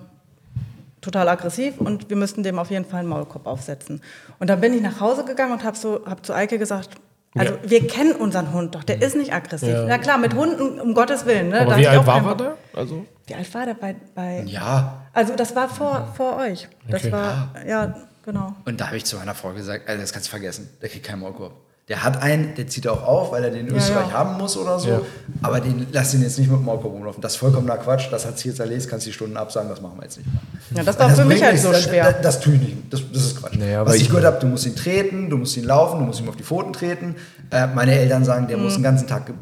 [1.02, 4.02] total aggressiv und wir müssten dem auf jeden Fall einen Maulkorb aufsetzen.
[4.40, 6.90] Und dann bin ich nach Hause gegangen und habe so, hab zu Eike gesagt,
[7.36, 7.60] also Ja.
[7.64, 9.70] wir kennen unseren Hund doch, der ist nicht aggressiv.
[9.70, 9.86] Ja.
[9.88, 11.50] Na klar, mit Hunden, um Gottes Willen.
[11.50, 11.62] Ne?
[11.62, 12.58] Aber da wie alt war er da?
[12.74, 16.68] Also, Wie alt war der bei, bei Ja, also das war vor, vor euch.
[16.88, 17.12] Das Okay.
[17.14, 18.54] war, ja, genau.
[18.66, 21.06] und da habe ich zu meiner Frau gesagt, also das kannst du vergessen, der kriegt
[21.06, 21.54] keinen Maulkorb.
[21.88, 24.14] Der hat einen, der zieht auch auf, weil er den in Österreich ja.
[24.14, 24.88] haben muss oder so.
[24.88, 25.02] Ja.
[25.42, 27.22] Aber den lass ihn jetzt nicht mit dem Maulkorb rumlaufen.
[27.22, 28.08] Das ist vollkommener Quatsch.
[28.12, 30.42] Das hat sich jetzt erledigt, kannst die Stunden absagen, das machen wir jetzt nicht mehr.
[30.78, 32.14] Ja, das war für mich halt so Das- schwer.
[32.14, 32.78] Das, das tue ich nicht.
[32.94, 33.58] Das, das ist Quatsch.
[33.58, 36.06] Naja, Was ich ich- gehört habe, du musst ihn treten, du musst ihn laufen, du
[36.06, 37.16] musst ihm auf die Pfoten treten.
[37.50, 38.64] Äh, meine Eltern sagen, der Mhm.
[38.64, 39.36] muss den ganzen Tag ge-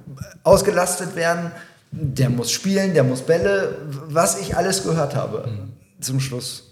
[0.43, 1.51] ausgelastet werden,
[1.91, 3.75] der muss spielen, der muss Bälle.
[4.07, 5.45] Was ich alles gehört habe.
[5.47, 6.01] Mhm.
[6.01, 6.63] Zum Schluss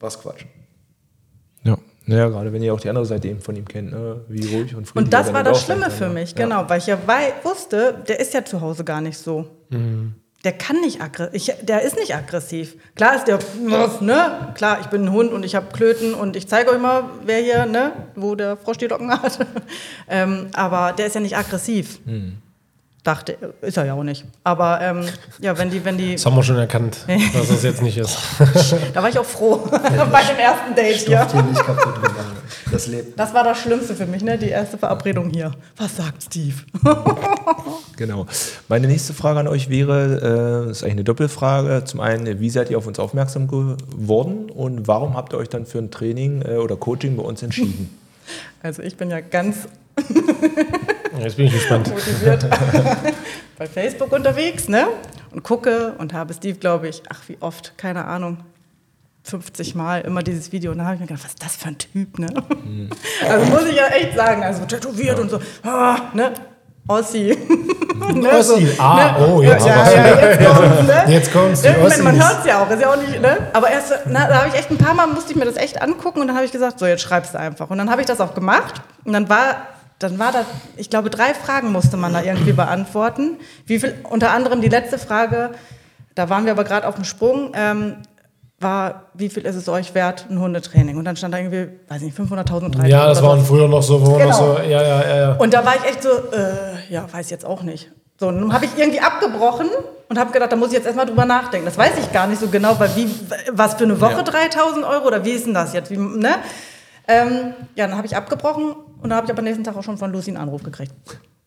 [0.00, 0.44] war es Quatsch.
[2.10, 2.16] Ja.
[2.16, 4.20] Naja, gerade wenn ihr auch die andere Seite eben von ihm kennt, ne?
[4.28, 6.10] wie ruhig und friedlich Und das war das Schlimme für ja.
[6.10, 6.44] mich, Ja.
[6.44, 9.46] genau, weil ich ja wei wusste, der ist ja zu Hause gar nicht so.
[9.70, 10.14] Mhm.
[10.42, 12.76] Der kann nicht aggressiv, der ist nicht aggressiv.
[12.94, 13.38] Klar ist der,
[14.00, 14.52] ne?
[14.54, 17.38] Klar, ich bin ein Hund und ich habe Klöten und ich zeige euch mal, wer
[17.42, 19.46] hier, ne, wo der Frosch die Locken hat.
[20.08, 22.00] ähm, aber der ist ja nicht aggressiv.
[22.06, 22.38] Mhm.
[23.02, 24.24] Dachte, ist er ja auch nicht.
[24.44, 25.06] Aber ähm,
[25.40, 26.98] ja, wenn die, wenn die, Das haben wir schon erkannt,
[27.34, 28.18] dass das jetzt nicht ist.
[28.92, 29.78] da war ich auch froh bei
[30.22, 31.18] dem ersten Date hier.
[31.18, 32.36] Stopft hier nicht kaputt gemacht.
[32.70, 33.18] Das lebt.
[33.18, 34.36] Das war das Schlimmste für mich, ne?
[34.36, 35.52] Die erste Verabredung hier.
[35.76, 36.56] Was sagt Steve?
[37.96, 38.24] Genau.
[38.68, 41.84] Meine nächste Frage an euch wäre, äh, ist eigentlich eine Doppelfrage.
[41.84, 45.66] Zum einen, wie seid ihr auf uns aufmerksam geworden und warum habt ihr euch dann
[45.66, 47.90] für ein Training äh, oder Coaching bei uns entschieden?
[48.62, 49.68] Also ich bin ja ganz
[51.18, 51.88] Jetzt bin ich gespannt.
[51.90, 52.46] motiviert
[53.58, 54.86] bei Facebook unterwegs, ne?
[55.30, 58.38] Und gucke und habe Steve, glaube ich, ach wie oft, keine Ahnung,
[59.24, 60.72] 50 Mal immer dieses Video.
[60.72, 62.28] Und da habe ich mir gedacht, was ist das für ein Typ, ne?
[63.28, 66.32] Also muss ich ja echt sagen, also tätowiert und so, ah, ne?
[66.90, 67.38] Ossi.
[68.14, 68.30] ne?
[68.30, 71.04] Ossi, ah, oh, jetzt ja, ja, jetzt kommt's, ne?
[71.08, 73.38] Jetzt kommt's, meine, man hört es ja auch, ist ja auch nicht, ne?
[73.52, 75.80] Aber erst, na, da habe ich echt ein paar Mal, musste ich mir das echt
[75.80, 77.70] angucken und dann habe ich gesagt, so, jetzt schreibst du einfach.
[77.70, 79.68] Und dann habe ich das auch gemacht und dann war,
[79.98, 83.36] dann war das, ich glaube, drei Fragen musste man da irgendwie beantworten.
[83.66, 85.50] Wie viel, unter anderem die letzte Frage,
[86.14, 87.96] da waren wir aber gerade auf dem Sprung, ähm,
[88.60, 90.96] war, wie viel ist es euch wert, ein Hundetraining?
[90.98, 92.86] Und dann stand da irgendwie, weiß nicht, 500.000, 3.000.
[92.86, 93.48] Ja, das oder waren was.
[93.48, 94.56] früher noch so, wo man noch Genau.
[94.56, 95.32] so, ja, ja, ja, ja.
[95.36, 97.90] Und da war ich echt so, äh, ja, weiß jetzt auch nicht.
[98.18, 99.68] So, und dann habe ich irgendwie abgebrochen
[100.10, 101.64] und habe gedacht, da muss ich jetzt erstmal drüber nachdenken.
[101.64, 103.10] Das weiß ich gar nicht so genau, weil wie,
[103.50, 105.90] was für eine Woche 3000 Euro oder wie ist denn das jetzt?
[105.90, 106.34] Wie, ne?
[107.08, 109.96] ähm, ja, dann habe ich abgebrochen und dann habe ich aber nächsten Tag auch schon
[109.96, 110.92] von Lucy einen Anruf gekriegt.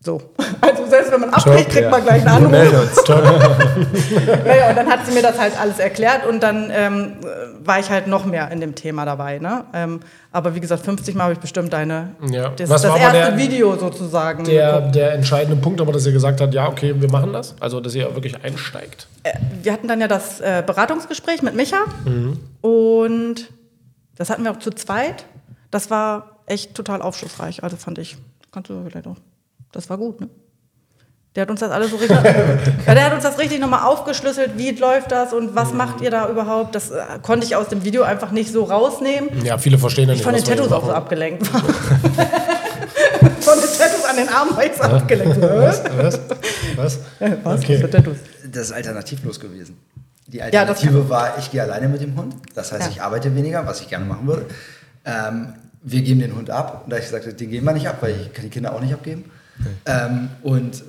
[0.03, 0.21] So.
[0.61, 2.81] Also selbst wenn man abbricht, kriegt man gleich einen Anruf.
[2.81, 3.03] uns.
[4.45, 7.15] Ja, ja, und dann hat sie mir das halt alles erklärt und dann ähm,
[7.63, 9.39] war ich halt noch mehr in dem Thema dabei.
[9.39, 9.65] Ne?
[9.73, 9.99] Ähm,
[10.31, 12.49] aber wie gesagt, 50 Mal habe ich bestimmt deine, Ja.
[12.55, 16.53] das, das erste der- Video sozusagen Der, der entscheidende Punkt, aber dass ihr gesagt habt,
[16.53, 17.55] ja, okay, wir machen das.
[17.59, 19.07] Also, dass ihr wirklich einsteigt.
[19.23, 21.83] Äh, wir hatten dann ja das äh, Beratungsgespräch mit Micha
[22.61, 23.49] und
[24.15, 25.25] das hatten wir auch zu zweit.
[25.71, 27.63] Das war echt total aufschlussreich.
[27.63, 28.17] Also fand ich,
[28.51, 29.17] kannst du vielleicht auch.
[29.73, 30.29] Das war gut, ne?
[31.35, 32.15] Der hat uns das alles so richtig,
[32.87, 36.11] ja, der hat uns das richtig nochmal aufgeschlüsselt, wie läuft das und was macht ihr
[36.11, 36.75] da überhaupt?
[36.75, 39.29] Das äh, konnte ich aus dem Video einfach nicht so rausnehmen.
[39.43, 40.23] Ja, viele verstehen ja Ich nicht.
[40.25, 41.59] von den Tattoos auch so abgelenkt war.
[41.61, 45.41] von den Tattoos an den Armen war ich so abgelenkt.
[45.41, 45.83] Was?
[45.97, 46.19] Was?
[46.75, 46.99] Was?
[47.43, 47.77] Was Okay.
[47.79, 48.17] für Tattoos?
[48.51, 49.77] Das ist alternativlos gewesen.
[50.27, 52.35] Die das Alternative war, ich gehe alleine mit dem Hund.
[52.53, 52.89] Das heißt, Ja.
[52.91, 54.45] ich arbeite weniger, was ich gerne machen würde.
[55.05, 56.81] Ähm, wir geben den Hund ab.
[56.85, 58.73] Und da ich gesagt habe, den geben wir nicht ab, weil ich kann die Kinder
[58.75, 59.25] auch nicht abgeben.
[59.85, 60.83] Ähm, und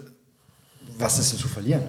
[0.99, 1.83] was ist denn zu verlieren?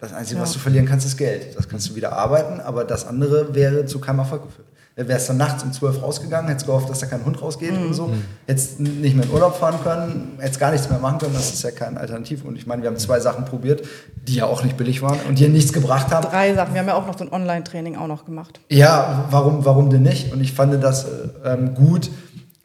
[0.00, 0.54] Das Einzige, was Ja.
[0.54, 1.56] du verlieren kannst, ist Geld.
[1.56, 4.66] Das kannst du wieder arbeiten, aber das andere wäre zu keinem Erfolg geführt.
[5.00, 8.12] Wärst dann nachts um 12 rausgegangen, hättest gehofft, dass da kein Hund rausgeht und so,
[8.48, 11.62] hättest nicht mehr in Urlaub fahren können, hättest gar nichts mehr machen können, das ist
[11.62, 12.44] ja kein Alternativ.
[12.44, 13.82] Und ich meine, wir haben zwei Sachen probiert,
[14.26, 16.26] die ja auch nicht billig waren und die nichts gebracht haben.
[16.28, 16.74] Drei Sachen.
[16.74, 18.58] Wir haben ja auch noch so ein Online-Training auch noch gemacht.
[18.70, 20.32] Ja, warum, warum denn nicht?
[20.32, 21.08] Und ich fand das äh,
[21.44, 22.10] ähm, gut,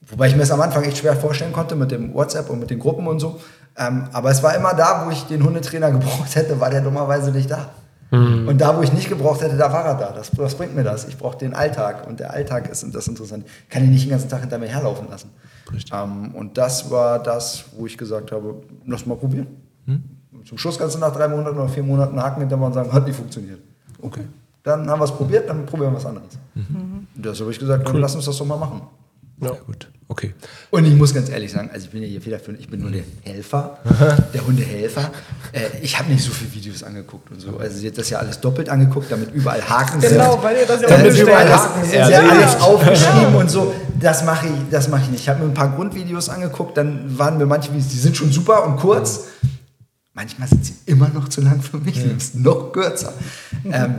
[0.07, 2.69] wobei ich mir es am Anfang echt schwer vorstellen konnte mit dem WhatsApp und mit
[2.69, 3.39] den Gruppen und so.
[3.77, 7.31] Ähm, aber es war immer da, wo ich den Hundetrainer gebraucht hätte, war der dummerweise
[7.31, 7.69] nicht da.
[8.47, 10.11] Und da, wo ich nicht gebraucht hätte, da war er da.
[10.11, 11.07] Das, was bringt mir das?
[11.07, 13.47] Ich brauche den Alltag und der Alltag ist das Interessante.
[13.63, 15.31] Ich kann ihn nicht den ganzen Tag hinter mir herlaufen lassen.
[15.91, 19.47] Ähm, und das war das, wo ich gesagt habe, lass mal probieren.
[20.45, 22.93] Zum Schluss kannst du nach drei Monaten oder vier Monaten Haken hinter mir und sagen,
[22.93, 23.59] hat nicht funktioniert.
[23.99, 24.27] Okay.
[24.61, 26.37] Dann haben wir es probiert, dann probieren wir was anderes.
[27.15, 28.81] Und das habe ich gesagt, dann lass uns das doch mal machen.
[29.41, 29.89] Ja, gut.
[30.07, 30.35] Okay.
[30.69, 32.91] Und ich muss ganz ehrlich sagen, also ich bin ja hier federführend, ich bin nur
[32.91, 33.79] der Helfer,
[34.33, 35.11] der Hundehelfer.
[35.51, 37.57] Äh, ich habe nicht so viele Videos angeguckt und so.
[37.57, 40.11] Also sie hat das ja alles doppelt angeguckt, damit überall Haken sind.
[40.11, 41.51] Genau, weil ihr das ja Damit überall.
[41.51, 41.95] Haken sind.
[41.95, 42.29] Ja, Sie hat ja.
[42.29, 43.73] alles aufgeschrieben und so.
[43.99, 45.21] Das mache ich, das mache ich nicht.
[45.21, 48.31] Ich habe mir ein paar Grundvideos angeguckt, dann waren mir manche Videos, die sind schon
[48.31, 49.25] super und kurz.
[50.13, 53.13] Manchmal sind sie immer noch zu lang für mich, die sind noch kürzer.
[53.65, 53.95] Ähm,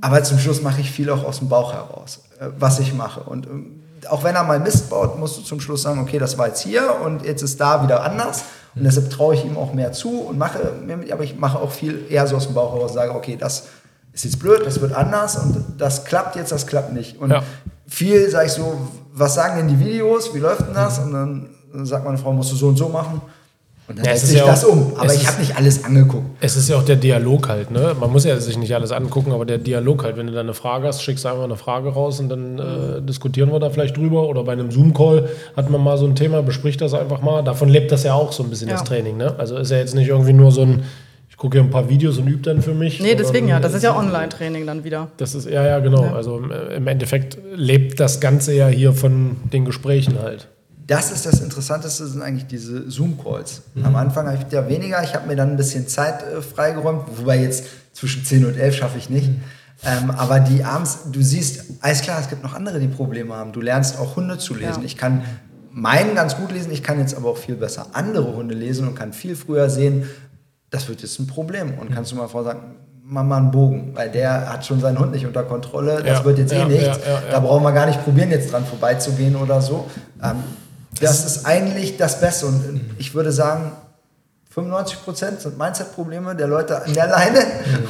[0.00, 3.20] aber zum Schluss mache ich viel auch aus dem Bauch heraus, äh, was ich mache.
[3.20, 6.36] Und ähm, auch wenn er mal Mist baut, musst du zum Schluss sagen, okay, das
[6.38, 8.44] war jetzt hier und jetzt ist da wieder anders.
[8.74, 11.58] Und deshalb traue ich ihm auch mehr zu und mache mehr mit, aber ich mache
[11.58, 13.64] auch viel eher so aus dem Bauch heraus, sage, okay, das
[14.12, 17.18] ist jetzt blöd, das wird anders und das klappt jetzt, das klappt nicht.
[17.18, 17.42] Und Ja.
[17.86, 18.78] viel sage ich so,
[19.12, 20.98] was sagen denn die Videos, wie läuft denn das?
[20.98, 21.48] Und dann
[21.86, 23.20] sagt meine Frau, musst du so und so machen.
[23.88, 24.92] Und dann Ja, ist sich ja das auch- um.
[24.96, 26.26] Aber ich habe nicht alles angeguckt.
[26.40, 27.94] Es ist ja auch der Dialog halt, ne?
[27.98, 30.54] Man muss ja sich nicht alles angucken, aber der Dialog halt, wenn du da eine
[30.54, 33.96] Frage hast, schickst du einfach eine Frage raus und dann äh, diskutieren wir da vielleicht
[33.96, 34.28] drüber.
[34.28, 37.42] Oder bei einem Zoom-Call hat man mal so ein Thema, bespricht das einfach mal.
[37.42, 38.74] Davon lebt das ja auch so ein bisschen, Ja.
[38.74, 39.34] das Training, ne?
[39.38, 40.82] Also ist ja jetzt nicht irgendwie nur so ein,
[41.30, 42.98] ich gucke hier ein paar Videos und übe dann für mich.
[43.00, 43.60] Nee, deswegen ja.
[43.60, 45.08] Das ist ja Online-Training dann wieder.
[45.18, 46.02] Das ist, ja, ja, genau.
[46.06, 46.12] Ja.
[46.14, 50.48] Also im, im Endeffekt lebt das Ganze ja hier von den Gesprächen halt.
[50.86, 53.62] Das ist das Interessanteste, sind eigentlich diese Zoom-Calls.
[53.74, 53.84] Mhm.
[53.86, 57.02] Am Anfang habe ich ja weniger, ich habe mir dann ein bisschen Zeit äh, freigeräumt,
[57.16, 59.30] wobei jetzt zwischen 10 und 11 schaffe ich nicht.
[59.84, 63.52] Ähm, aber die abends, du siehst, alles klar, es gibt noch andere, die Probleme haben.
[63.52, 64.80] Du lernst auch Hunde zu lesen.
[64.80, 64.84] Ja.
[64.86, 65.22] Ich kann
[65.72, 68.94] meinen ganz gut lesen, ich kann jetzt aber auch viel besser andere Hunde lesen und
[68.94, 70.04] kann viel früher sehen,
[70.70, 71.74] das wird jetzt ein Problem.
[71.78, 72.60] Und kannst du mal vorsagen,
[73.04, 76.24] mach mal einen Bogen, weil der hat schon seinen Hund nicht unter Kontrolle, das Ja,
[76.24, 76.86] wird jetzt eh ja, nichts.
[76.86, 79.90] ja, ja, Da brauchen wir gar nicht probieren, jetzt dran vorbeizugehen oder so.
[80.22, 80.36] Ähm,
[81.00, 82.46] das ist eigentlich das Beste.
[82.46, 83.72] Und ich würde sagen,
[84.50, 87.40] 95 Prozent sind Mindset-Probleme der Leute an der Leine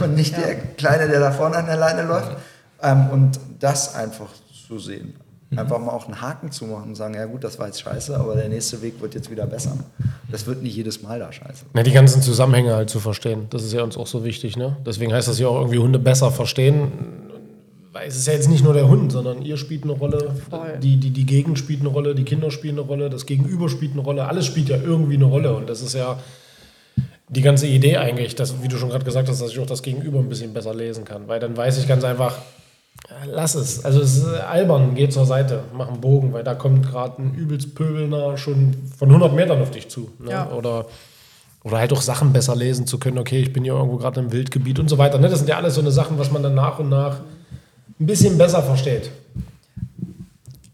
[0.01, 2.37] und nicht der Kleine, der da vorne an der Leine läuft.
[2.83, 4.29] Ähm, und das einfach
[4.67, 5.15] zu sehen.
[5.55, 8.19] Einfach mal auch einen Haken zu machen und sagen, ja gut, das war jetzt scheiße,
[8.19, 9.77] aber der nächste Weg wird jetzt wieder besser.
[10.29, 11.67] Das wird nicht jedes Mal da scheiße.
[11.73, 13.47] Na, die ganzen Zusammenhänge halt zu verstehen.
[13.51, 14.77] Das ist ja uns auch so wichtig, ne?
[14.85, 17.26] Deswegen heißt das ja auch irgendwie Hunde besser verstehen.
[17.97, 20.79] Weil es ist ja jetzt nicht nur der Hund, sondern ihr spielt eine Rolle, Voll.
[20.83, 23.93] die, die, die Gegend spielt eine Rolle, die Kinder spielen eine Rolle, das Gegenüber spielt
[23.93, 25.55] eine Rolle, alles spielt ja irgendwie eine Rolle.
[25.57, 26.19] Und das ist ja
[27.31, 29.83] die ganze Idee eigentlich, dass, wie du schon gerade gesagt hast, dass ich auch das
[29.83, 31.27] Gegenüber ein bisschen besser lesen kann.
[31.27, 32.37] Weil dann weiß ich ganz einfach,
[33.25, 33.83] lass es.
[33.83, 37.35] Also es ist albern, geh zur Seite, mach einen Bogen, weil da kommt gerade ein
[37.35, 40.11] übelst Pöbelner schon von 100 Metern auf dich zu.
[40.19, 40.33] Ne?
[40.33, 40.51] Ja.
[40.51, 40.85] Oder
[41.65, 43.19] oder halt auch Sachen besser lesen zu können.
[43.19, 45.19] Okay, ich bin hier irgendwo gerade im Wildgebiet und so weiter.
[45.19, 45.29] Ne?
[45.29, 47.23] Das sind ja alles so eine Sachen, was man dann nach und nach
[48.01, 49.11] ein bisschen besser versteht.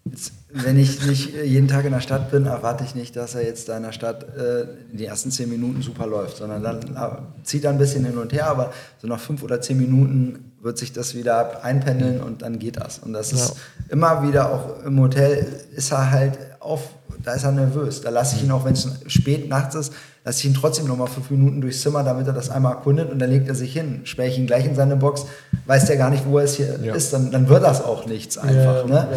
[0.05, 3.35] Jetzt, wenn ich nicht äh, jeden Tag in der Stadt bin, erwarte ich nicht, dass
[3.35, 6.81] er jetzt da in der Stadt äh, die ersten zehn Minuten super läuft, sondern dann
[6.81, 10.53] äh, zieht er ein bisschen hin und her, aber so nach fünf oder zehn Minuten
[10.61, 12.99] wird sich das wieder einpendeln und dann geht das.
[12.99, 13.57] Und das ist
[13.89, 16.91] immer wieder auch im Hotel ist er halt auf,
[17.25, 18.01] da ist er nervös.
[18.01, 19.93] Da lasse ich ihn auch, wenn es spät nachts ist,
[20.25, 23.11] lasse ich ihn trotzdem noch mal fünf Minuten durchs Zimmer, damit er das einmal erkundet
[23.11, 24.01] und dann legt er sich hin.
[24.05, 25.27] Sperre ich ihn gleich in seine Box,
[25.67, 26.95] weiß der gar nicht, wo er es hier Ja.
[26.95, 28.87] ist, dann, dann wird das auch nichts einfach.
[28.89, 29.09] Ja, ne?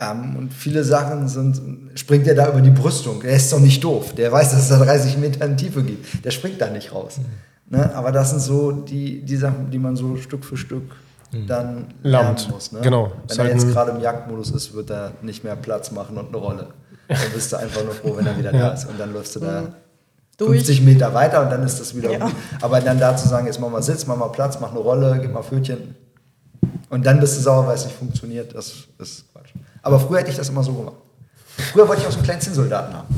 [0.00, 1.60] Ähm, und viele Sachen sind,
[1.94, 3.20] springt er da über die Brüstung.
[3.20, 4.14] Der ist doch nicht doof.
[4.14, 6.24] Der weiß, dass es da 30 Meter in Tiefe gibt.
[6.24, 7.18] Der springt da nicht raus.
[7.68, 7.92] Ne?
[7.94, 10.84] Aber das sind so die, die Sachen, die man so Stück für Stück
[11.46, 12.48] dann lernen Lernt.
[12.50, 12.72] muss.
[12.72, 12.80] Ne?
[12.80, 13.12] Genau.
[13.28, 16.36] Wenn er jetzt gerade im Jagdmodus ist, wird er nicht mehr Platz machen und eine
[16.38, 16.68] Rolle.
[17.08, 18.84] Dann bist du einfach nur froh, wenn er wieder da ist.
[18.86, 19.64] Und dann läufst du da
[20.36, 20.58] Durch.
[20.58, 22.18] 50 Meter weiter und dann ist das wieder Ja.
[22.26, 22.32] gut.
[22.60, 25.18] Aber dann da zu sagen, jetzt mach mal Sitz, mach mal Platz, mach eine Rolle,
[25.20, 25.94] gib mal Pfötchen.
[26.90, 28.54] Und dann bist du sauer, weil es nicht funktioniert.
[28.54, 29.50] Das ist Quatsch.
[29.82, 30.96] Aber früher hätte ich das immer so gemacht.
[31.72, 33.08] Früher wollte ich auch so einen kleinen Zinnsoldaten haben.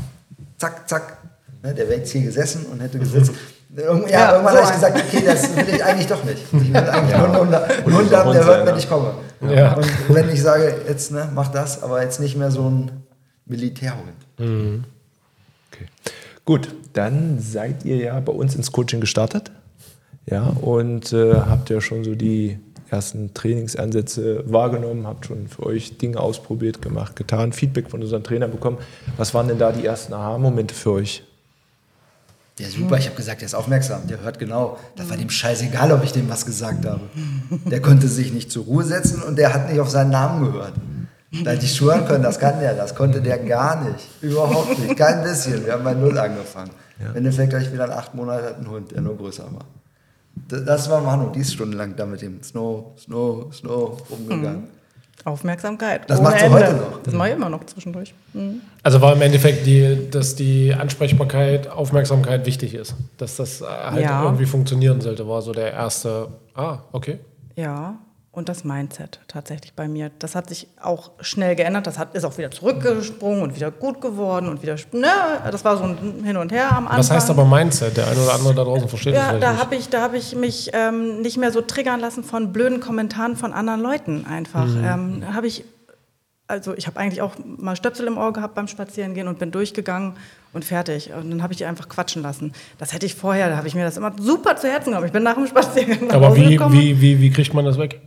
[0.56, 1.16] Zack, zack.
[1.62, 3.32] Ne, der wäre jetzt hier gesessen und hätte gesitzt.
[3.76, 6.38] Irgend, ja, Ja, irgendwann so habe ich gesagt, okay, das will ich eigentlich doch nicht.
[6.52, 8.78] Ich will eigentlich nur einen Hund, haben, der hört, wenn ne?
[8.80, 9.14] ich komme.
[9.42, 9.74] Ja.
[9.74, 12.99] Und wenn ich sage, jetzt ne, mach das, aber jetzt nicht mehr so ein
[13.50, 14.16] Militärhund.
[14.38, 15.86] Okay.
[16.44, 19.50] Gut, dann seid ihr ja bei uns ins Coaching gestartet.
[20.26, 22.58] Ja, und äh, habt ja schon so die
[22.88, 28.50] ersten Trainingsansätze wahrgenommen, habt schon für euch Dinge ausprobiert, gemacht, getan, Feedback von unseren Trainern
[28.50, 28.78] bekommen.
[29.16, 31.24] Was waren denn da die ersten Aha-Momente für euch?
[32.58, 34.76] Der ist super, ich habe gesagt, der ist aufmerksam, der hört genau.
[34.96, 37.00] Das war dem scheißegal, ob ich dem was gesagt habe.
[37.70, 40.74] Der konnte sich nicht zur Ruhe setzen und der hat nicht auf seinen Namen gehört.
[41.44, 44.08] Da hätte ich schwören können, das kann der, das konnte der gar nicht.
[44.20, 45.64] Überhaupt nicht, kein bisschen.
[45.64, 46.70] Wir haben bei Null angefangen.
[46.98, 49.64] Im Endeffekt habe ich wieder in acht Monaten einen Hund, der nur größer war.
[50.48, 54.64] Das, war Manu, die ist stundenlang da mit dem Snow, Snow, Snow rumgegangen.
[55.24, 56.08] Aufmerksamkeit.
[56.08, 56.58] Das ohne macht sie Ende.
[56.58, 57.02] heute noch.
[57.02, 58.14] Das mache ich immer noch zwischendurch.
[58.32, 58.62] Mhm.
[58.82, 62.94] Also war im Endeffekt, die, dass die Ansprechbarkeit, Aufmerksamkeit wichtig ist.
[63.18, 64.24] Dass das äh, halt Ja.
[64.24, 67.18] irgendwie funktionieren sollte, war so der erste, ah, okay.
[67.54, 67.98] Ja,
[68.40, 70.10] und das Mindset tatsächlich bei mir.
[70.18, 71.86] Das hat sich auch schnell geändert.
[71.86, 74.76] Das hat, ist auch wieder zurückgesprungen und wieder gut geworden und wieder.
[74.92, 75.06] Ne,
[75.50, 76.98] das war so ein Hin und Her am Anfang.
[76.98, 77.98] Was heißt aber Mindset?
[77.98, 79.60] Der eine oder andere da draußen versteht das Ja, vielleicht da nicht.
[79.60, 83.36] habe ich, da hab ich mich ähm, nicht mehr so triggern lassen von blöden Kommentaren
[83.36, 84.66] von anderen Leuten einfach.
[84.66, 85.22] Mhm.
[85.22, 85.64] Ähm, habe ich,
[86.48, 90.14] also ich habe eigentlich auch mal Stöpsel im Ohr gehabt beim Spazierengehen und bin durchgegangen
[90.52, 91.12] und fertig.
[91.12, 92.52] Und dann habe ich die einfach quatschen lassen.
[92.78, 95.06] Das hätte ich vorher, da habe ich mir das immer super zu Herzen genommen.
[95.06, 98.00] Ich bin nach dem Spaziergang nach Aber wie, wie, wie, wie kriegt man das weg?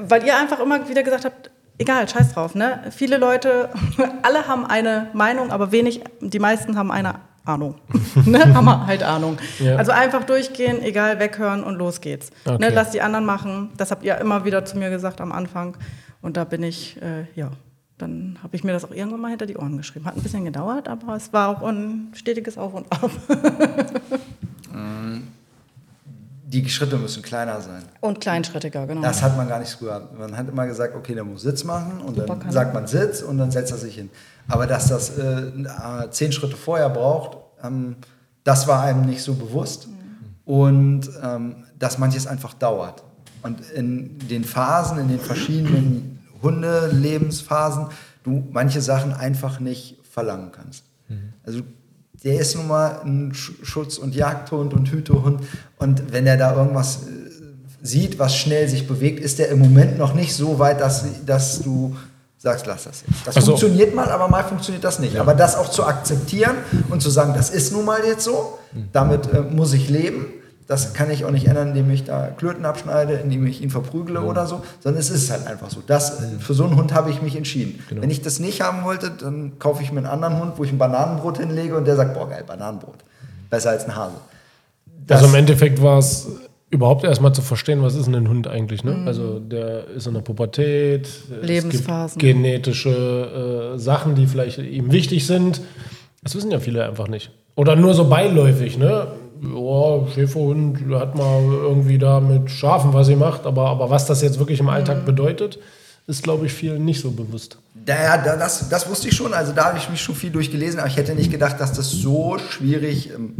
[0.00, 2.54] Weil ihr einfach immer wieder gesagt habt, egal, scheiß drauf.
[2.54, 2.82] Ne?
[2.90, 3.70] Viele Leute,
[4.22, 7.76] alle haben eine Meinung, aber wenig, die meisten haben eine Ahnung.
[8.26, 8.54] ne?
[8.54, 9.38] Haben halt Ahnung.
[9.58, 9.76] Ja.
[9.76, 12.30] Also einfach durchgehen, egal, weghören und los geht's.
[12.44, 12.58] Okay.
[12.60, 12.70] Ne?
[12.70, 13.70] Lass die anderen machen.
[13.76, 15.76] Das habt ihr immer wieder zu mir gesagt am Anfang.
[16.22, 17.50] Und da bin ich, äh, ja,
[17.96, 20.04] dann habe ich mir das auch irgendwann mal hinter die Ohren geschrieben.
[20.04, 23.10] Hat ein bisschen gedauert, aber es war auch ein stetiges Auf und Ab.
[26.52, 27.84] Die Schritte müssen kleiner sein.
[28.00, 29.02] und kleinschrittiger, genau.
[29.02, 30.08] Das hat man gar nicht früher.
[30.18, 33.22] Man hat immer gesagt, okay, der muss Sitz machen und Super dann sagt man Sitz
[33.22, 34.10] und dann setzt er sich hin.
[34.48, 35.52] Aber dass das äh,
[36.10, 37.96] zehn Schritte vorher braucht, ähm,
[38.42, 39.88] das war einem nicht so bewusst.
[40.44, 43.04] Und ähm, dass manches einfach dauert.
[43.42, 47.86] Und in den Phasen, in den verschiedenen Hundelebensphasen,
[48.24, 50.84] du manche Sachen einfach nicht verlangen kannst.
[51.44, 51.62] Also
[52.24, 55.42] der ist nun mal ein Sch- Schutz- und Jagdhund und Hütehund.
[55.78, 57.30] Und wenn er da irgendwas äh,
[57.82, 61.60] sieht, was schnell sich bewegt, ist der im Moment noch nicht so weit, dass, dass
[61.62, 61.96] du
[62.36, 63.26] sagst, lass das jetzt.
[63.26, 65.16] Das Also- funktioniert mal, aber mal funktioniert das nicht.
[65.16, 66.56] Aber das auch zu akzeptieren
[66.90, 68.58] und zu sagen, das ist nun mal jetzt so,
[68.92, 70.26] damit äh, muss ich leben.
[70.70, 74.20] Das kann ich auch nicht ändern, indem ich da Klöten abschneide, indem ich ihn verprügele
[74.22, 75.82] oder so, sondern es ist halt einfach so.
[75.84, 77.80] Das, äh, für so einen Hund habe ich mich entschieden.
[77.90, 80.70] Wenn ich das nicht haben wollte, dann kaufe ich mir einen anderen Hund, wo ich
[80.70, 82.94] ein Bananenbrot hinlege und der sagt, boah geil, Bananenbrot.
[83.50, 84.14] Besser als ein Hase.
[85.08, 86.28] Das- Also im Endeffekt war es
[86.70, 88.84] überhaupt erstmal zu verstehen, was ist denn ein Hund eigentlich.
[88.84, 89.02] Ne?
[89.06, 91.08] Also der ist in der Pubertät.
[91.42, 92.06] Lebensphasen.
[92.06, 95.60] Es gibt genetische äh, Sachen, die vielleicht ihm wichtig sind.
[96.22, 97.32] Das wissen ja viele einfach nicht.
[97.56, 98.78] Oder nur so beiläufig.
[98.78, 99.08] Ne?
[99.42, 103.46] Ja, Schäferhund hat mal irgendwie da mit Schafen, was sie macht.
[103.46, 105.58] Aber, aber was das jetzt wirklich im Alltag bedeutet,
[106.06, 107.58] ist, glaube ich, vielen nicht so bewusst.
[107.86, 109.32] Ja, da, das, das wusste ich schon.
[109.32, 111.90] Also da habe ich mich schon viel durchgelesen, aber ich hätte nicht gedacht, dass das
[111.90, 113.34] so schwierig ähm,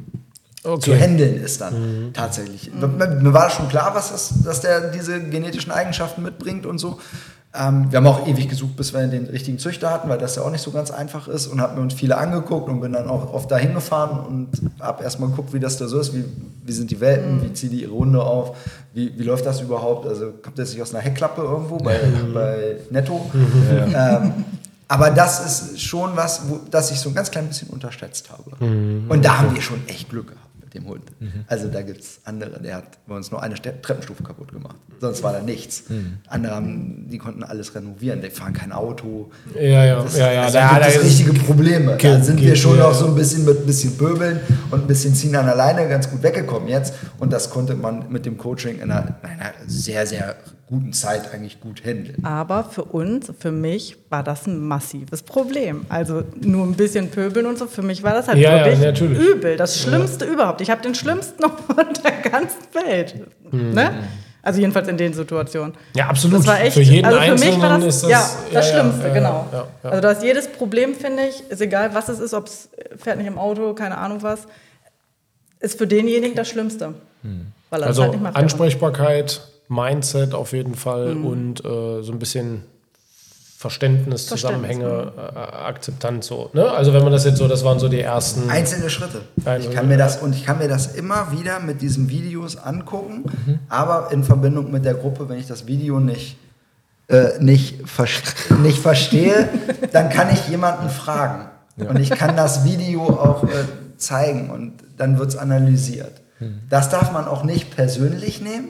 [0.81, 2.71] zu handeln ist dann tatsächlich.
[2.73, 6.99] Mir, mir war schon klar, was das, dass der diese genetischen Eigenschaften mitbringt und so.
[7.53, 10.43] Ähm, wir haben auch ewig gesucht, bis wir den richtigen Züchter hatten, weil das ja
[10.43, 11.49] auch nicht so ganz einfach ist.
[11.49, 15.31] Und haben uns viele angeguckt und bin dann auch oft dahin gefahren und habe erstmal
[15.31, 16.25] geguckt, wie das da so ist, wie,
[16.65, 18.57] wie sind die Welpen, wie ziehen die ihre Hunde auf,
[18.95, 21.99] wie, wie läuft das überhaupt, also kommt das nicht aus einer Heckklappe irgendwo bei,
[22.35, 23.29] bei Netto.
[23.93, 24.45] Ähm,
[24.87, 28.57] aber das ist schon was, wo, das ich so ein ganz klein bisschen unterschätzt habe.
[28.61, 31.03] Und da haben wir schon echt Glück gehabt mit dem Hund.
[31.49, 34.77] Also da gibt es andere, der hat bei uns nur eine Treppenstufe kaputt gemacht.
[35.01, 35.85] Sonst war da nichts.
[36.29, 39.31] Andere haben, die konnten alles renovieren, die fahren kein Auto.
[39.55, 40.43] Ja, ja, Das, ja, ja.
[40.43, 41.97] also da- da gibt es richtige Probleme.
[41.97, 44.83] Da sind ge- wir schon ja, noch so ein bisschen mit ein bisschen Böbeln und
[44.83, 46.95] ein bisschen Ziehen an der Leine ganz gut weggekommen jetzt.
[47.19, 50.37] Und das konnte man mit dem Coaching in einer, in einer sehr, sehr
[50.71, 52.25] guten Zeit eigentlich gut handeln.
[52.25, 55.85] Aber für uns, für mich, war das ein massives Problem.
[55.89, 58.81] Also nur ein bisschen pöbeln und so, für mich war das halt Ja, ja, wirklich
[58.81, 59.19] natürlich.
[59.19, 59.57] übel.
[59.57, 60.61] Das Schlimmste überhaupt.
[60.61, 63.15] Ich habe den schlimmsten Hund der ganzen Welt.
[63.53, 63.91] Ne?
[64.43, 65.75] Also jedenfalls in den Situationen.
[65.95, 66.39] Ja, absolut.
[66.39, 68.53] Das war echt, Für jeden also für mich Einzelnen war das, ist das ja, das
[68.53, 69.47] ja, ja, Schlimmste, ja, genau.
[69.53, 69.91] ja, ja.
[69.91, 73.19] Also da ist jedes Problem, finde ich, ist egal, was es ist, ob es fährt
[73.19, 74.47] nicht im Auto, keine Ahnung was,
[75.59, 76.95] ist für denjenigen das Schlimmste.
[77.69, 78.37] Weil er Also halt nicht macht.
[78.37, 81.25] Ansprechbarkeit, Mindset auf jeden Fall Mhm.
[81.25, 82.65] und äh, so ein bisschen
[83.57, 86.49] Verständnis, Verständnis, Zusammenhänge, äh, Akzeptanz so.
[86.55, 86.71] Ne?
[86.71, 88.49] Also wenn man das jetzt so, das waren so die ersten.
[88.49, 89.21] Einzelne Schritte.
[89.45, 92.57] Einzelne, Ich kann mir das und ich kann mir das immer wieder mit diesen Videos
[92.57, 93.59] angucken, Mhm.
[93.69, 96.37] aber in Verbindung mit der Gruppe, wenn ich das Video nicht
[97.09, 98.07] äh, nicht, ver-
[98.63, 99.49] nicht verstehe,
[99.93, 103.49] dann kann ich jemanden fragen und ich kann das Video auch äh,
[103.97, 106.13] zeigen und dann wird es analysiert.
[106.39, 106.61] Mhm.
[106.71, 108.69] Das darf man auch nicht persönlich nehmen,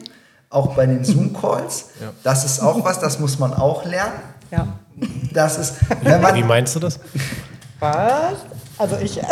[0.50, 1.86] auch bei den Zoom-Calls.
[2.22, 4.12] Das ist auch was, das muss man auch lernen.
[4.50, 4.66] Ja.
[5.32, 6.98] Das ist, wenn man, Wie meinst du das?
[7.78, 8.34] Was?
[8.76, 9.18] Also ich.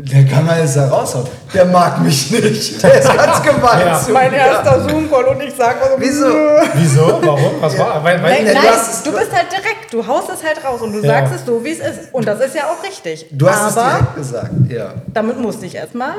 [0.00, 1.26] Der kann man jetzt da raushauen.
[1.52, 2.80] Der mag mich nicht.
[2.82, 4.00] Der ist ganz gemein Ja.
[4.00, 6.26] zu mein erster Zoom-Call und ich sage also, Wieso?
[6.74, 7.20] Wieso?
[7.22, 7.60] Warum?
[7.60, 8.04] Was war?
[8.04, 10.62] Weil, weil, Nein, nein, du hast es- du bist halt direkt, du haust es halt
[10.64, 11.08] raus und du Ja.
[11.14, 12.12] sagst es so, wie es ist.
[12.14, 13.26] Und das ist ja auch richtig.
[13.32, 14.92] Du hast es Aber direkt gesagt, ja.
[15.08, 16.14] damit musste ich erstmal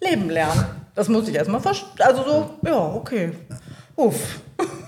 [0.00, 0.66] leben lernen.
[0.96, 1.90] Das musste ich erstmal verstehen.
[1.98, 3.32] Also so, ja, okay.
[3.96, 4.16] Uff.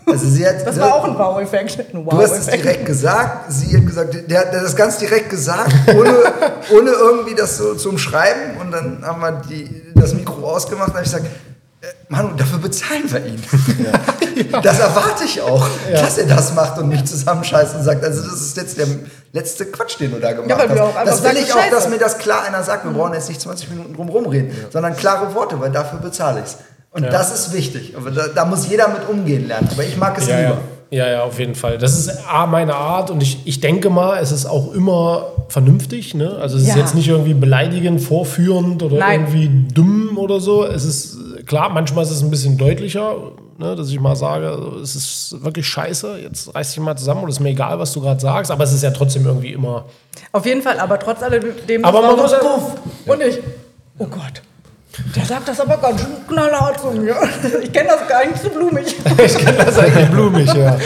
[0.07, 1.94] Also sie hat, Das war auch ein Wow-Effekt.
[1.94, 5.71] Ein Du hast es direkt gesagt, sie hat gesagt, der hat das ganz direkt gesagt,
[5.94, 6.14] ohne,
[6.75, 8.57] ohne irgendwie das so zu umschreiben.
[8.59, 11.27] Und dann haben wir die, das Mikro ausgemacht und habe ich gesagt,
[11.83, 13.42] äh, Manu, dafür bezahlen wir ihn.
[14.62, 18.40] Das erwarte ich auch, dass er das macht und mich zusammenscheißt und sagt, also das
[18.40, 18.87] ist jetzt der
[19.32, 21.06] letzte Quatsch, den du da gemacht Ja, weil du auch hast.
[21.06, 22.84] Das will ich auch, dass mir das klar einer sagt.
[22.84, 26.46] Wir brauchen jetzt nicht 20 Minuten drum rumreden, sondern klare Worte, weil dafür bezahle ich
[26.46, 26.58] es.
[26.90, 27.10] Und Ja.
[27.10, 27.94] das ist wichtig.
[27.96, 29.68] Aber da, da muss jeder mit umgehen lernen.
[29.70, 30.50] Aber ich mag es ja, lieber.
[30.50, 30.58] ja.
[30.90, 31.76] Ja, ja, auf jeden Fall.
[31.76, 36.14] Das ist A, meine Art und ich, ich denke mal, es ist auch immer vernünftig.
[36.14, 36.36] Ne?
[36.40, 36.76] Also es ist Ja.
[36.78, 39.20] jetzt nicht irgendwie beleidigend, vorführend oder Nein.
[39.26, 40.64] irgendwie dumm oder so.
[40.64, 43.16] Es ist klar, manchmal ist es ein bisschen deutlicher,
[43.59, 47.25] ne, dass ich mal sage, also, es ist wirklich scheiße, jetzt reiß dich mal zusammen
[47.25, 49.53] und es ist mir egal, was du gerade sagst, aber es ist ja trotzdem irgendwie
[49.53, 49.85] immer.
[50.33, 51.85] Auf jeden Fall, aber trotz alledem.
[51.85, 52.73] Aber man muss puff.
[53.07, 53.38] Und ich,
[53.99, 54.42] oh Gott.
[55.14, 57.14] Der sagt das aber ganz schön knallhart zu mir.
[57.62, 58.97] Ich kenne das gar nicht so blumig.
[59.25, 60.77] ich kenne das eigentlich blumig, ja.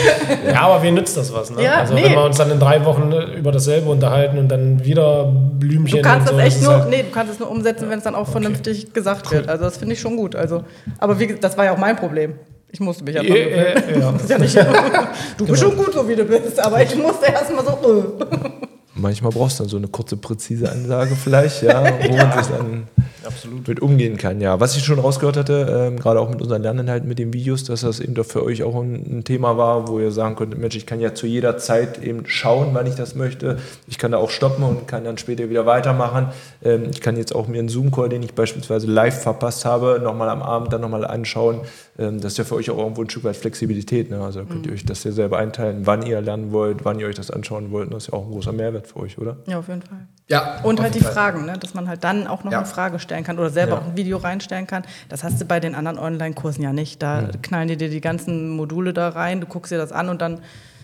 [0.51, 1.49] Ja, aber wie nützt das was?
[1.49, 1.63] Ne?
[1.63, 2.03] Ja, also nee.
[2.03, 6.01] wenn wir uns dann in drei Wochen über dasselbe unterhalten und dann wieder Blümchen Du
[6.03, 8.03] kannst und das so, echt nur, halt- nee, du kannst es nur umsetzen, wenn es
[8.03, 9.49] dann auch vernünftig gesagt wird.
[9.49, 10.35] Also das finde ich schon gut.
[10.35, 10.63] Also,
[10.99, 12.35] aber wie, das war ja auch mein Problem.
[12.73, 14.13] Ich musste mich ja Ja, ja, ja.
[14.27, 14.57] Ja nicht,
[15.37, 18.17] du bist schon gut, so wie du bist, aber ich musste erst mal so.
[18.19, 18.49] Äh.
[18.95, 22.87] Manchmal brauchst du dann so eine kurze, präzise Ansage vielleicht, ja, wo man sich dann
[23.25, 23.67] Absolut.
[23.67, 24.41] mit umgehen kann.
[24.41, 27.63] Ja, was ich schon rausgehört hatte, ähm, gerade auch mit unseren Lerninhalten mit den Videos,
[27.63, 30.59] dass das eben doch für euch auch ein, ein Thema war, wo ihr sagen konntet,
[30.59, 33.57] Mensch, ich kann ja zu jeder Zeit eben schauen, wann ich das möchte.
[33.87, 36.27] Ich kann da auch stoppen und kann dann später wieder weitermachen.
[36.63, 40.29] Ähm, ich kann jetzt auch mir einen Zoom-Call, den ich beispielsweise live verpasst habe, nochmal
[40.29, 41.61] am Abend dann nochmal anschauen.
[41.97, 44.09] Ähm, das ist ja für euch auch irgendwo ein Stück weit Flexibilität.
[44.09, 44.21] Ne?
[44.21, 47.15] Also könnt ihr euch das ja selber einteilen, wann ihr lernen wollt, wann ihr euch
[47.15, 47.93] das anschauen wollt.
[47.93, 49.37] Das ist ja auch ein großer Mehrwert für euch, oder?
[49.47, 50.07] Ja, auf jeden Fall.
[50.29, 51.11] Ja, Und halt die Fall.
[51.11, 51.57] Fragen, ne?
[51.59, 52.59] dass man halt dann auch noch Ja.
[52.59, 53.77] eine Frage stellen kann oder selber Ja.
[53.79, 54.83] auch ein Video reinstellen kann.
[55.09, 57.01] Das hast du bei den anderen Online-Kursen ja nicht.
[57.03, 60.21] Da knallen die dir die ganzen Module da rein, du guckst dir das an und
[60.21, 60.39] dann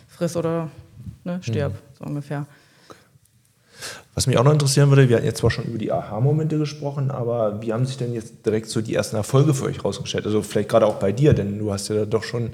[0.10, 0.70] friss oder
[1.24, 2.46] ne, stirb, so ungefähr.
[4.14, 7.10] Was mich auch noch interessieren würde, wir hatten jetzt zwar schon über die Aha-Momente gesprochen,
[7.10, 10.26] aber wie haben sich denn jetzt direkt so die ersten Erfolge für euch rausgestellt?
[10.26, 12.52] Also vielleicht gerade auch bei dir, denn du hast ja da doch schon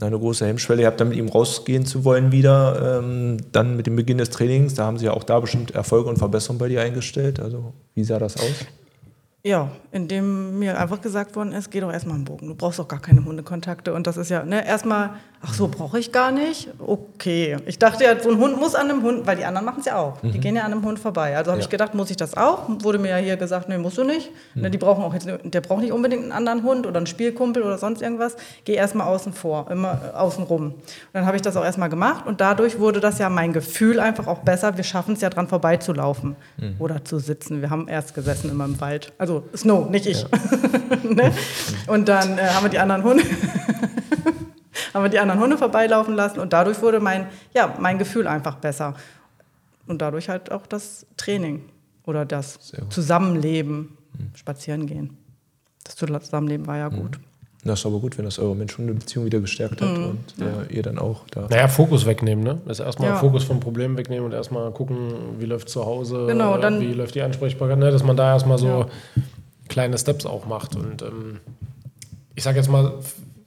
[0.00, 3.00] eine große Hemmschwelle gehabt, dann mit ihm rausgehen zu wollen wieder.
[3.00, 6.08] Ähm, dann mit dem Beginn des Trainings, da haben sich ja auch da bestimmt Erfolge
[6.08, 7.40] und Verbesserungen bei dir eingestellt.
[7.40, 8.66] Also wie sah das aus?
[9.44, 12.46] Ja, indem mir einfach gesagt worden ist, geh doch erstmal im Bogen.
[12.46, 13.92] Du brauchst doch gar keine Hundekontakte.
[13.92, 15.10] Und das ist ja, ne, erstmal,
[15.44, 16.68] ach so, brauche ich gar nicht.
[16.78, 17.56] Okay.
[17.66, 19.86] Ich dachte ja, so ein Hund muss an einem Hund, weil die anderen machen es
[19.86, 20.20] ja auch.
[20.22, 21.36] Die gehen ja an einem Hund vorbei.
[21.36, 21.64] Also habe Ja.
[21.64, 22.68] ich gedacht, muss ich das auch?
[22.84, 24.30] Wurde mir ja hier gesagt, nee, musst du nicht.
[24.54, 27.64] Ne, die brauchen auch jetzt, der braucht nicht unbedingt einen anderen Hund oder einen Spielkumpel
[27.64, 28.36] oder sonst irgendwas.
[28.64, 30.66] Geh erstmal außen vor, immer äh, außen rum.
[30.66, 30.74] Und
[31.14, 34.28] dann habe ich das auch erstmal gemacht und dadurch wurde das ja mein Gefühl einfach
[34.28, 34.76] auch besser.
[34.76, 36.36] Wir schaffen es ja dran vorbeizulaufen
[36.78, 37.60] oder zu sitzen.
[37.60, 39.12] Wir haben erst gesessen immer im Wald.
[39.18, 40.24] Also Snow, nicht ich.
[41.02, 41.32] ne?
[41.86, 43.24] Und dann äh, haben wir die anderen Hunde.
[44.94, 48.56] haben wir die anderen Hunde vorbeilaufen lassen und dadurch wurde mein, ja, mein Gefühl einfach
[48.56, 48.94] besser.
[49.86, 51.64] Und dadurch halt auch das Training
[52.04, 52.72] oder das.
[52.90, 53.96] Zusammenleben,
[54.34, 55.16] spazieren gehen.
[55.84, 57.18] Das Zusammenleben war ja gut.
[57.64, 60.98] Das ist aber gut, wenn das eure Mensch-Hunde-Beziehung wieder gestärkt hat und äh, ihr dann
[60.98, 61.46] auch da.
[61.48, 62.58] Naja, Fokus wegnehmen, ne?
[62.66, 63.16] Das ist erstmal Ja.
[63.16, 64.96] Fokus vom Problem wegnehmen und erstmal gucken,
[65.38, 67.92] wie läuft zu Hause, Genau, äh, dann- wie läuft die Ansprechbarkeit, ne?
[67.92, 68.86] dass man da erstmal so Ja.
[69.68, 70.74] kleine Steps auch macht.
[70.74, 71.38] Und ähm,
[72.34, 72.94] ich sage jetzt mal,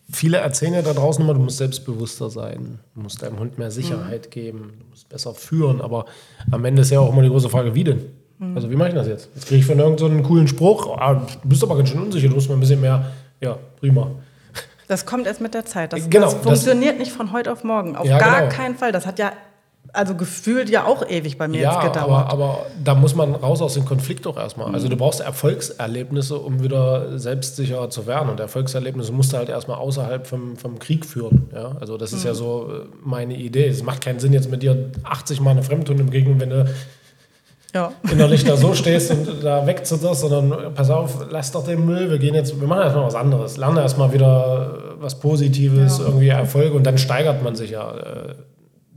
[0.10, 3.70] viele erzählen ja da draußen immer, du musst selbstbewusster sein, du musst deinem Hund mehr
[3.72, 6.06] Sicherheit geben, du musst besser führen, aber
[6.52, 8.00] am Ende ist ja auch immer die große Frage, wie denn?
[8.54, 9.30] Also wie mache ich das jetzt?
[9.36, 12.02] Jetzt kriege ich von irgendeinem so einen coolen Spruch, ah, du bist aber ganz schön
[12.02, 13.12] unsicher, du musst mal ein bisschen mehr,
[13.46, 14.12] ja, prima.
[14.88, 15.94] Das kommt erst mit der Zeit.
[15.94, 17.96] Das, Genau, das das- funktioniert nicht von heute auf morgen.
[17.96, 18.52] Auf Ja, gar genau.
[18.56, 18.92] keinen Fall.
[18.92, 19.32] Das hat ja,
[19.94, 22.32] also gefühlt ja auch ewig bei mir Ja, jetzt aber, gedauert.
[22.32, 24.72] aber da muss man raus aus dem Konflikt doch erstmal.
[24.76, 28.30] Also du brauchst Erfolgserlebnisse, um wieder selbstsicherer zu werden.
[28.30, 31.50] Und Erfolgserlebnisse musst du halt erstmal außerhalb vom, vom Krieg führen.
[31.54, 31.78] Ja?
[31.80, 33.68] Also das ist ja so äh, meine Idee.
[33.68, 36.66] Es macht keinen Sinn, jetzt mit dir 80 Mal eine Fremdhunde begegnen, wenn du
[37.76, 37.92] ja.
[38.12, 42.18] innerlich da so stehst und da wegzitterst, sondern pass auf, lass doch den Müll, wir
[42.18, 43.58] gehen jetzt, wir machen erstmal was anderes.
[43.58, 46.06] Lerne erstmal wieder äh, was Positives, Ja.
[46.06, 48.36] irgendwie Erfolge und dann steigert man sich ja äh,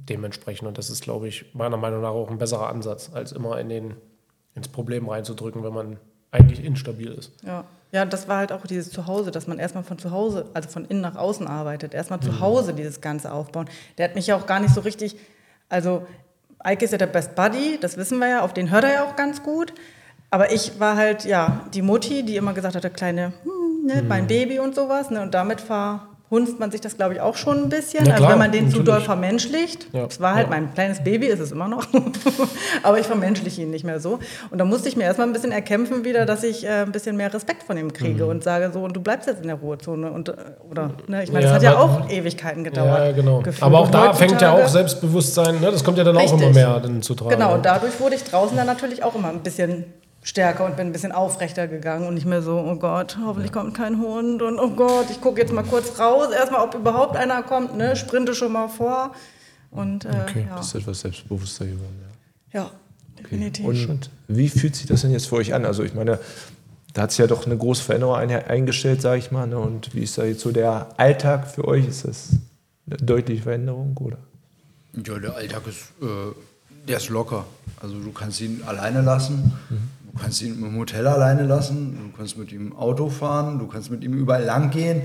[0.08, 0.66] dementsprechend.
[0.68, 3.68] Und das ist, glaube ich, meiner Meinung nach auch ein besserer Ansatz, als immer in
[3.68, 3.94] den,
[4.54, 5.96] ins Problem reinzudrücken, wenn man
[6.30, 7.32] eigentlich instabil ist.
[7.46, 7.64] Ja.
[7.90, 10.84] ja, das war halt auch dieses Zuhause, dass man erstmal von zu Hause, also von
[10.84, 11.94] innen nach außen arbeitet.
[11.94, 12.22] Erstmal Mhm.
[12.24, 13.66] zu Hause dieses Ganze aufbauen.
[13.96, 15.16] Der hat mich ja auch gar nicht so richtig,
[15.70, 16.02] also
[16.60, 19.04] Eike ist ja der Best Buddy, das wissen wir ja, auf den hört er ja
[19.04, 19.72] auch ganz gut.
[20.30, 24.02] Aber ich war halt, ja, die Mutti, die immer gesagt hat, der kleine, hm, ne,
[24.02, 24.08] Mhm.
[24.08, 25.10] mein Baby und sowas.
[25.10, 25.60] Ne, und damit
[26.28, 28.00] verhunzt man sich das, glaube ich, auch schon ein bisschen.
[28.00, 28.86] Also klar, wenn man den zu natürlich.
[28.86, 29.86] doll vermenschlicht.
[29.92, 30.04] Ja.
[30.06, 30.50] Es war halt Ja.
[30.50, 31.86] mein kleines Baby, ist es immer noch.
[32.82, 34.18] Aber ich vermenschliche ihn nicht mehr so.
[34.50, 37.16] Und da musste ich mir erstmal ein bisschen erkämpfen wieder, dass ich äh, ein bisschen
[37.16, 38.30] mehr Respekt von ihm kriege Mhm.
[38.30, 40.10] und sage so, und du bleibst jetzt in der Ruhezone.
[40.10, 40.34] Und, äh,
[40.70, 43.06] oder, ne, ich meine, Ja, das hat ja auch Ewigkeiten gedauert.
[43.06, 43.38] Ja, genau.
[43.38, 43.62] gefühlt.
[43.62, 45.70] Aber auch da fängt ja auch Selbstbewusstsein, ne?
[45.70, 46.40] das kommt ja dann auch Richtig.
[46.42, 47.30] immer mehr dann zu tragen.
[47.30, 49.84] Genau, und dadurch wurde ich draußen dann natürlich auch immer ein bisschen
[50.28, 53.74] stärker und bin ein bisschen aufrechter gegangen und nicht mehr so, oh Gott, hoffentlich kommt
[53.74, 57.42] kein Hund und oh Gott, ich gucke jetzt mal kurz raus, erstmal, ob überhaupt einer
[57.42, 59.14] kommt, ne, sprinte schon mal vor
[59.70, 60.56] und äh, Okay, ja.
[60.56, 61.96] Das ist etwas selbstbewusster geworden.
[62.52, 62.60] Ja.
[62.60, 62.70] ja,
[63.18, 63.64] definitiv.
[63.64, 65.64] Und wie fühlt sich das denn jetzt für euch an?
[65.64, 66.18] Also ich meine,
[66.92, 69.46] da hat sich ja doch eine große Veränderung ein, eingestellt, sage ich mal.
[69.46, 69.58] Ne?
[69.58, 71.86] Und wie ist da jetzt so der Alltag für euch?
[71.86, 72.30] Ist das
[72.86, 73.96] eine deutliche Veränderung?
[73.96, 74.18] Oder?
[75.06, 76.34] Ja, der Alltag ist, äh,
[76.86, 77.46] der ist locker.
[77.80, 79.52] Also du kannst ihn alleine lassen,
[80.18, 83.90] du kannst ihn im Hotel alleine lassen, du kannst mit ihm Auto fahren, du kannst
[83.90, 85.02] mit ihm überall lang gehen.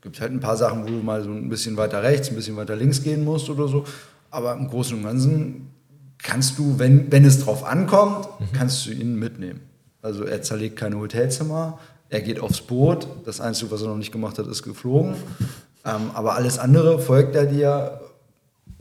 [0.00, 2.56] Gibt halt ein paar Sachen, wo du mal so ein bisschen weiter rechts, ein bisschen
[2.56, 3.84] weiter links gehen musst oder so.
[4.30, 5.70] Aber im Großen und Ganzen
[6.18, 9.60] kannst du, wenn, wenn es drauf ankommt, kannst du ihn mitnehmen.
[10.00, 13.06] Also er zerlegt keine Hotelzimmer, er geht aufs Boot.
[13.24, 15.14] Das Einzige, was er noch nicht gemacht hat, ist geflogen.
[15.84, 18.00] Ähm, aber alles andere folgt er dir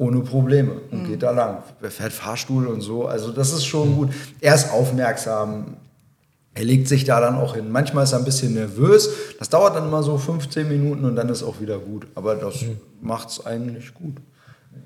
[0.02, 1.08] ohne Probleme und mhm.
[1.08, 1.62] geht da lang.
[1.80, 3.06] Er fährt Fahrstuhl und so.
[3.06, 4.10] Also das ist schon gut.
[4.42, 5.78] Er ist aufmerksam.
[6.56, 7.72] Er legt sich da dann auch hin.
[7.72, 9.12] Manchmal ist er ein bisschen nervös.
[9.38, 12.08] Das dauert dann immer so 15 Minuten und dann ist auch wieder gut.
[12.16, 12.80] Aber das mhm.
[13.00, 14.16] macht es eigentlich gut.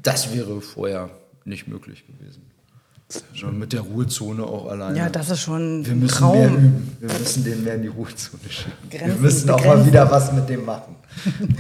[0.04, 1.10] Das wäre vorher
[1.46, 2.42] nicht möglich gewesen.
[3.34, 4.98] Schon mit der Ruhezone auch alleine.
[4.98, 6.40] Ja, das ist schon wir müssen Traum.
[6.40, 6.98] Mehr üben.
[7.00, 8.90] Wir müssen den mehr in die Ruhezone schicken.
[8.90, 10.96] Grenzen, wir müssen auch mal wieder was mit dem machen.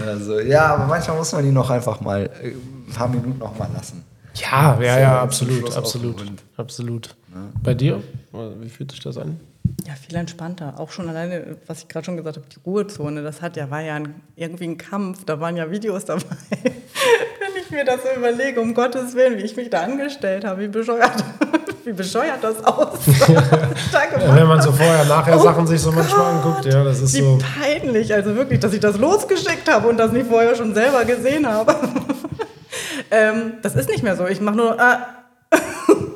[0.05, 3.57] Also, ja, aber manchmal muss man ihn noch einfach mal äh, ein paar Minuten noch
[3.57, 4.03] mal lassen.
[4.33, 6.23] Ja, ja, ja, absolut, absolut,
[6.57, 7.15] absolut.
[7.33, 7.41] Ja.
[7.63, 8.03] Bei dir?
[8.59, 9.39] Wie fühlt sich das an?
[9.87, 10.79] Ja, viel entspannter.
[10.79, 13.81] Auch schon alleine, was ich gerade schon gesagt habe, die Ruhezone, das hat ja, war
[13.81, 16.23] ja ein, irgendwie ein Kampf, da waren ja Videos dabei.
[17.75, 20.67] Ich mir das so überlege, um Gottes Willen, wie ich mich da angestellt habe, wie
[20.67, 21.11] bescheuert,
[21.83, 23.33] wie bescheuert das aussah.
[23.33, 27.01] ja, wenn man so vorher, nachher oh Sachen sich so manchmal Gott, anguckt, ja, das
[27.01, 27.37] ist wie so.
[27.59, 31.47] peinlich, also wirklich, dass ich das losgeschickt habe und das nicht vorher schon selber gesehen
[31.47, 31.75] habe.
[33.11, 34.25] ähm, das ist nicht mehr so.
[34.25, 34.79] Ich mache nur.
[34.79, 35.57] Äh,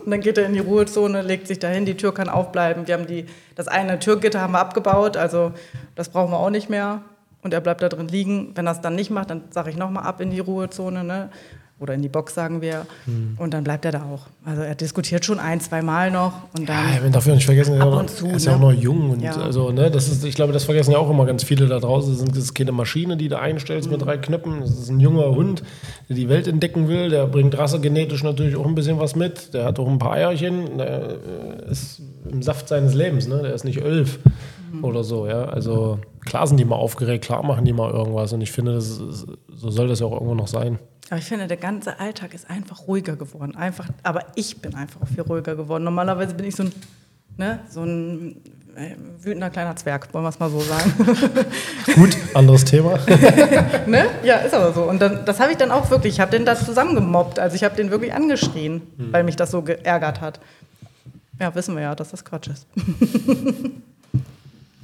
[0.05, 2.87] und dann geht er in die Ruhezone, legt sich dahin, die Tür kann aufbleiben.
[2.87, 5.51] Wir haben die, das eine Türgitter haben wir abgebaut, also
[5.95, 7.01] das brauchen wir auch nicht mehr
[7.41, 8.51] und er bleibt da drin liegen.
[8.55, 11.29] Wenn er es dann nicht macht, dann sage ich nochmal ab in die Ruhezone ne?
[11.79, 12.85] oder in die Box, sagen wir.
[13.05, 13.35] Mhm.
[13.37, 14.27] Und dann bleibt er da auch.
[14.43, 16.33] Also er diskutiert schon ein, zwei Mal noch.
[16.57, 19.11] Und dann ja, man darf ja nicht vergessen, er ist, ist ja auch noch jung.
[19.11, 19.35] Und ja.
[19.37, 22.27] also, ne, das ist, ich glaube, das vergessen ja auch immer ganz viele da draußen.
[22.27, 23.93] Das ist keine Maschine, die du einstellst mhm.
[23.93, 24.59] mit drei Knöpfen.
[24.59, 25.63] Das ist ein junger Hund,
[26.09, 27.09] der die Welt entdecken will.
[27.09, 29.53] Der bringt rassegenetisch natürlich auch ein bisschen was mit.
[29.53, 30.77] Der hat auch ein paar Eierchen.
[30.77, 31.17] Der
[31.67, 33.27] äh, ist im Saft seines Lebens.
[33.27, 33.41] Ne?
[33.41, 34.19] Der ist nicht elf
[34.73, 34.83] mhm.
[34.83, 35.27] oder so.
[35.27, 35.45] Ja?
[35.45, 38.33] Also klar sind die mal aufgeregt, klar machen die mal irgendwas.
[38.33, 40.79] Und ich finde, das ist, so soll das ja auch irgendwo noch sein.
[41.09, 43.55] Aber ich finde, der ganze Alltag ist einfach ruhiger geworden.
[43.55, 45.83] Einfach, aber ich bin einfach viel ruhiger geworden.
[45.83, 46.71] Normalerweise bin ich so ein,
[47.37, 48.37] ne, so ein
[48.75, 50.93] äh, wütender kleiner Zwerg, wollen wir es mal so sagen.
[51.95, 52.99] Gut, anderes Thema.
[53.87, 54.05] ne?
[54.23, 54.83] Ja, ist aber so.
[54.83, 57.39] Und dann, das habe ich dann auch wirklich, ich habe den da zusammengemobbt.
[57.39, 59.11] Also ich habe den wirklich angeschrien, hm.
[59.11, 60.39] weil mich das so geärgert hat.
[61.39, 62.67] Ja, wissen wir ja, dass das Quatsch ist.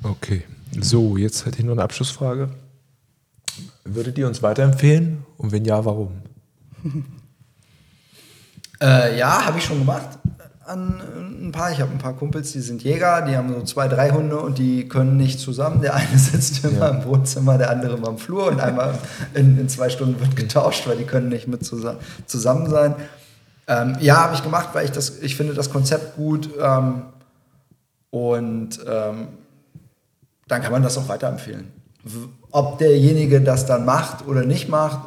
[0.04, 0.44] okay.
[0.82, 2.50] So, jetzt hätte ich nur eine Abschlussfrage.
[3.86, 5.24] Würdet ihr uns weiterempfehlen?
[5.38, 6.12] Und wenn ja, warum?
[8.82, 10.20] äh, ja, habe ich schon gemacht.
[10.66, 11.00] An
[11.44, 11.72] ein paar.
[11.72, 14.58] Ich habe ein paar Kumpels, die sind Jäger, die haben so zwei, drei Hunde und
[14.58, 15.82] die können nicht zusammen.
[15.82, 16.88] Der eine sitzt immer ja.
[16.90, 18.98] im Wohnzimmer, der andere immer im Flur und einmal
[19.36, 22.96] in, in, zwei Stunden wird getauscht, weil die können nicht mit zusammen, zusammen sein.
[23.68, 27.04] Ähm, ja, habe ich gemacht, weil ich das, ich finde das Konzept gut ähm,
[28.10, 29.28] und ähm,
[30.48, 31.72] dann kann man das auch weiterempfehlen.
[32.52, 35.00] Ob derjenige das dann macht oder nicht macht,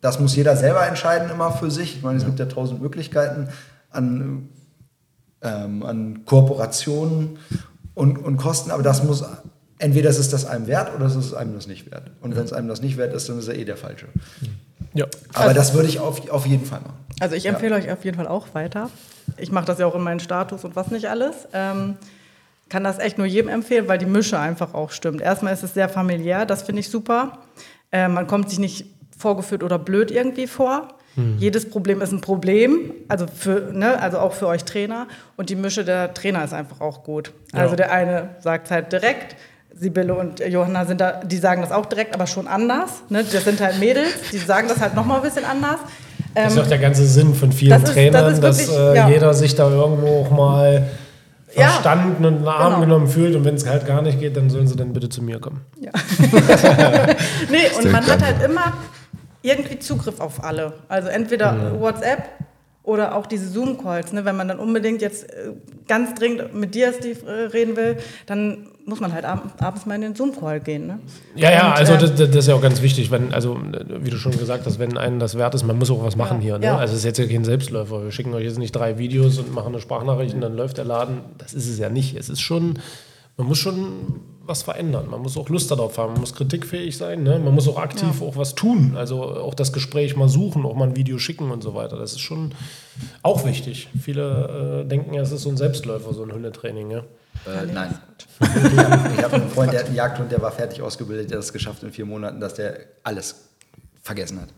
[0.00, 1.96] das muss jeder selber entscheiden immer für sich.
[1.96, 2.28] Ich meine, es ja.
[2.28, 3.48] gibt ja tausend Möglichkeiten
[3.90, 4.48] an,
[5.40, 7.38] ähm, an Kooperationen
[7.94, 9.24] und, und Kosten, aber das muss,
[9.78, 12.10] entweder ist es das einem wert oder ist es einem das nicht wert.
[12.20, 14.06] Und wenn es einem das nicht wert ist, dann ist er eh der Falsche.
[14.92, 15.06] Ja.
[15.32, 16.98] Aber also, das würde ich auf, auf jeden Fall machen.
[17.20, 17.82] Also ich empfehle ja.
[17.82, 18.90] euch auf jeden Fall auch weiter.
[19.38, 21.48] Ich mache das ja auch in meinen Status und was nicht alles.
[21.52, 21.96] Ähm,
[22.72, 25.20] kann das echt nur jedem empfehlen, weil die Mische einfach auch stimmt.
[25.20, 27.38] Erstmal ist es sehr familiär, das finde ich super.
[27.92, 28.86] Äh, man kommt sich nicht
[29.18, 30.88] vorgeführt oder blöd irgendwie vor.
[31.16, 31.36] Hm.
[31.36, 35.06] Jedes Problem ist ein Problem, also, für, ne, also auch für euch Trainer.
[35.36, 37.34] Und die Mische der Trainer ist einfach auch gut.
[37.52, 37.60] Ja.
[37.60, 39.36] Also der eine sagt halt direkt,
[39.74, 43.02] Sibylle und Johanna sind da, die sagen das auch direkt, aber schon anders.
[43.10, 43.22] Ne?
[43.22, 45.78] Das sind halt Mädels, die sagen das halt nochmal ein bisschen anders.
[46.34, 48.94] Das ist auch der ganze Sinn von vielen das Trainern, ist, das ist wirklich, dass
[48.94, 49.08] äh, ja.
[49.10, 50.88] jeder sich da irgendwo auch mal
[51.54, 52.80] verstanden ja, und einen Arm genau.
[52.80, 55.22] genommen fühlt und wenn es halt gar nicht geht, dann sollen sie dann bitte zu
[55.22, 55.60] mir kommen.
[55.80, 55.92] Ja.
[57.50, 58.72] nee, und man hat halt immer
[59.42, 60.74] irgendwie Zugriff auf alle.
[60.88, 61.80] Also entweder ja.
[61.80, 62.24] WhatsApp
[62.82, 64.12] oder auch diese Zoom-Calls.
[64.12, 64.24] Ne?
[64.24, 65.52] Wenn man dann unbedingt jetzt äh,
[65.86, 70.00] ganz dringend mit dir, Steve, äh, reden will, dann muss man halt abends mal in
[70.00, 70.86] den Zoom-Call gehen.
[70.86, 70.98] Ne?
[71.34, 73.58] Ja, ja, und, also das, das, ist ja auch ganz wichtig, wenn, also
[74.00, 76.38] wie du schon gesagt hast, wenn einen das wert ist, man muss auch was machen
[76.38, 76.58] ja, hier.
[76.58, 76.66] Ne?
[76.66, 76.76] Ja.
[76.76, 78.02] Also es ist jetzt ja kein Selbstläufer.
[78.04, 80.84] Wir schicken euch jetzt nicht drei Videos und machen eine Sprachnachricht und dann läuft der
[80.84, 81.20] Laden.
[81.38, 82.16] Das ist es ja nicht.
[82.16, 82.78] Es ist schon,
[83.36, 85.08] man muss schon was verändern.
[85.08, 86.12] Man muss auch Lust darauf haben.
[86.12, 87.22] Man muss kritikfähig sein.
[87.22, 87.38] Ne?
[87.38, 88.26] Man muss auch aktiv ja.
[88.26, 88.94] auch was tun.
[88.96, 91.96] Also auch das Gespräch mal suchen, auch mal ein Video schicken und so weiter.
[91.96, 92.52] Das ist schon
[93.22, 93.88] auch wichtig.
[94.00, 96.90] Viele äh, denken ja, es ist so ein Selbstläufer, so ein Hundetraining.
[96.90, 97.04] Ja?
[97.46, 97.98] Äh, nein.
[98.40, 101.52] ich habe einen Freund, der hat einen Jagdhund, der war fertig ausgebildet, der hat es
[101.52, 103.36] geschafft in vier Monaten, dass der alles
[104.02, 104.48] vergessen hat.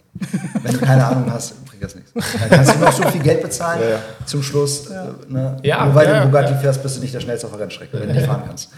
[0.63, 2.13] Wenn du keine Ahnung hast, bringt das nichts.
[2.15, 3.99] Dann kannst du noch so viel Geld bezahlen ja, ja.
[4.25, 4.89] zum Schluss.
[4.89, 5.09] Ja.
[5.09, 5.57] Äh, ne?
[5.63, 8.09] Ja, Nur weil du Bugatti fährst, bist du nicht der schnellste auf der Rennstrecke, wenn
[8.09, 8.71] du nicht fahren kannst.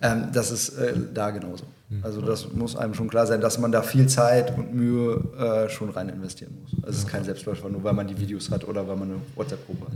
[0.00, 1.64] Ähm, das ist äh, da genauso.
[2.02, 5.68] Also das muss einem schon klar sein, dass man da viel Zeit und Mühe äh,
[5.68, 6.72] schon rein investieren muss.
[6.82, 9.20] Also es ist kein Selbstläufer, nur weil man die Videos hat oder weil man eine
[9.34, 9.92] WhatsApp-Gruppe hat.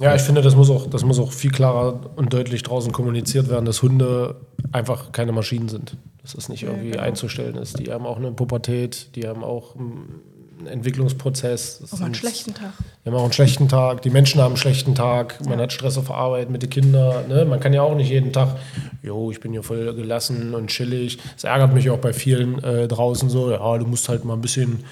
[0.00, 3.48] Ja, ich finde, das muss, auch, das muss auch viel klarer und deutlich draußen kommuniziert
[3.48, 4.36] werden, dass Hunde
[4.70, 5.96] einfach keine Maschinen sind.
[6.22, 7.04] Dass das nicht irgendwie ja, genau.
[7.04, 7.80] einzustellen ist.
[7.80, 10.20] Die haben auch eine Pubertät, die haben auch einen
[10.66, 11.82] Entwicklungsprozess.
[11.90, 12.72] auch mal einen schlechten Tag.
[13.04, 14.02] Die haben auch einen schlechten Tag.
[14.02, 15.44] Die Menschen haben einen schlechten Tag.
[15.44, 15.64] Man ja.
[15.64, 17.26] hat Stress auf Arbeit mit den Kindern.
[17.28, 17.44] Ne?
[17.44, 18.56] Man kann ja auch nicht jeden Tag,
[19.02, 21.18] jo, ich bin hier voll gelassen und chillig.
[21.34, 23.50] Das ärgert mich auch bei vielen äh, draußen so.
[23.50, 24.84] Ja, du musst halt mal ein bisschen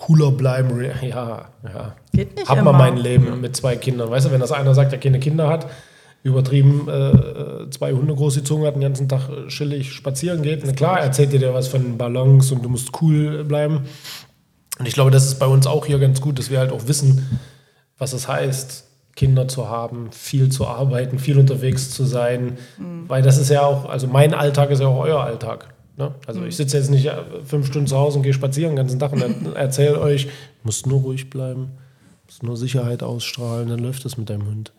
[0.00, 0.82] cooler bleiben.
[1.02, 1.94] Ja, ja.
[2.12, 2.48] Geht nicht.
[2.48, 4.10] Hab mal mein Leben mit zwei Kindern.
[4.10, 5.66] Weißt du, wenn das einer sagt, der keine Kinder hat,
[6.22, 10.62] übertrieben äh, zwei Hunde große Zunge hat, den ganzen Tag chillig spazieren geht.
[10.64, 13.82] Na klar, erzählt dir was von Ballons und du musst cool bleiben.
[14.78, 16.88] Und ich glaube, das ist bei uns auch hier ganz gut, dass wir halt auch
[16.88, 17.38] wissen,
[17.98, 18.84] was es heißt,
[19.16, 22.56] Kinder zu haben, viel zu arbeiten, viel unterwegs zu sein.
[22.78, 23.06] Mhm.
[23.06, 25.74] Weil das ist ja auch, also mein Alltag ist ja auch euer Alltag.
[26.00, 26.14] Ne?
[26.26, 26.46] Also mhm.
[26.46, 29.12] ich sitze jetzt nicht äh, fünf Stunden zu Hause und gehe spazieren den ganzen Tag
[29.12, 29.22] und
[29.54, 30.28] erzähle euch,
[30.64, 31.72] musst nur ruhig bleiben,
[32.26, 34.72] musst nur Sicherheit ausstrahlen, dann läuft es mit deinem Hund.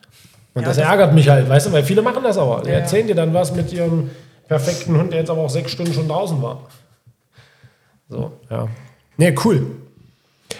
[0.54, 2.62] Und ja, das, das ärgert mich halt, weißt du, weil viele machen das aber.
[2.62, 4.10] Die ja, erzählen dir dann was mit ihrem
[4.48, 6.68] perfekten Hund, der jetzt aber auch sechs Stunden schon draußen war.
[8.08, 8.68] So, ja.
[9.16, 9.66] Nee, cool.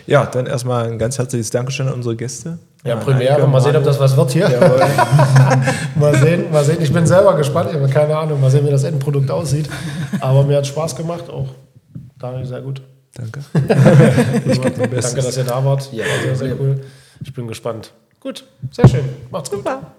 [0.07, 2.59] Ja, dann erstmal ein ganz herzliches Dankeschön an unsere Gäste.
[2.85, 3.47] Ja, Premiere.
[3.47, 4.49] Mal sehen, ob das was wird hier.
[5.95, 6.79] mal, sehen, mal sehen.
[6.81, 7.71] Ich bin selber gespannt.
[7.71, 8.41] Ich habe keine Ahnung.
[8.41, 9.69] Mal sehen, wie das Endprodukt aussieht.
[10.21, 11.31] Aber mir hat Spaß gemacht.
[11.31, 11.47] Auch
[12.19, 12.83] Daniel, sehr gut.
[13.15, 13.41] Danke.
[13.53, 15.93] Danke, dass ihr da wart.
[15.93, 16.81] Ja, sehr, sehr cool.
[17.23, 17.93] Ich bin gespannt.
[18.19, 19.05] Gut, sehr schön.
[19.31, 19.61] Macht's gut.
[19.61, 19.93] Super.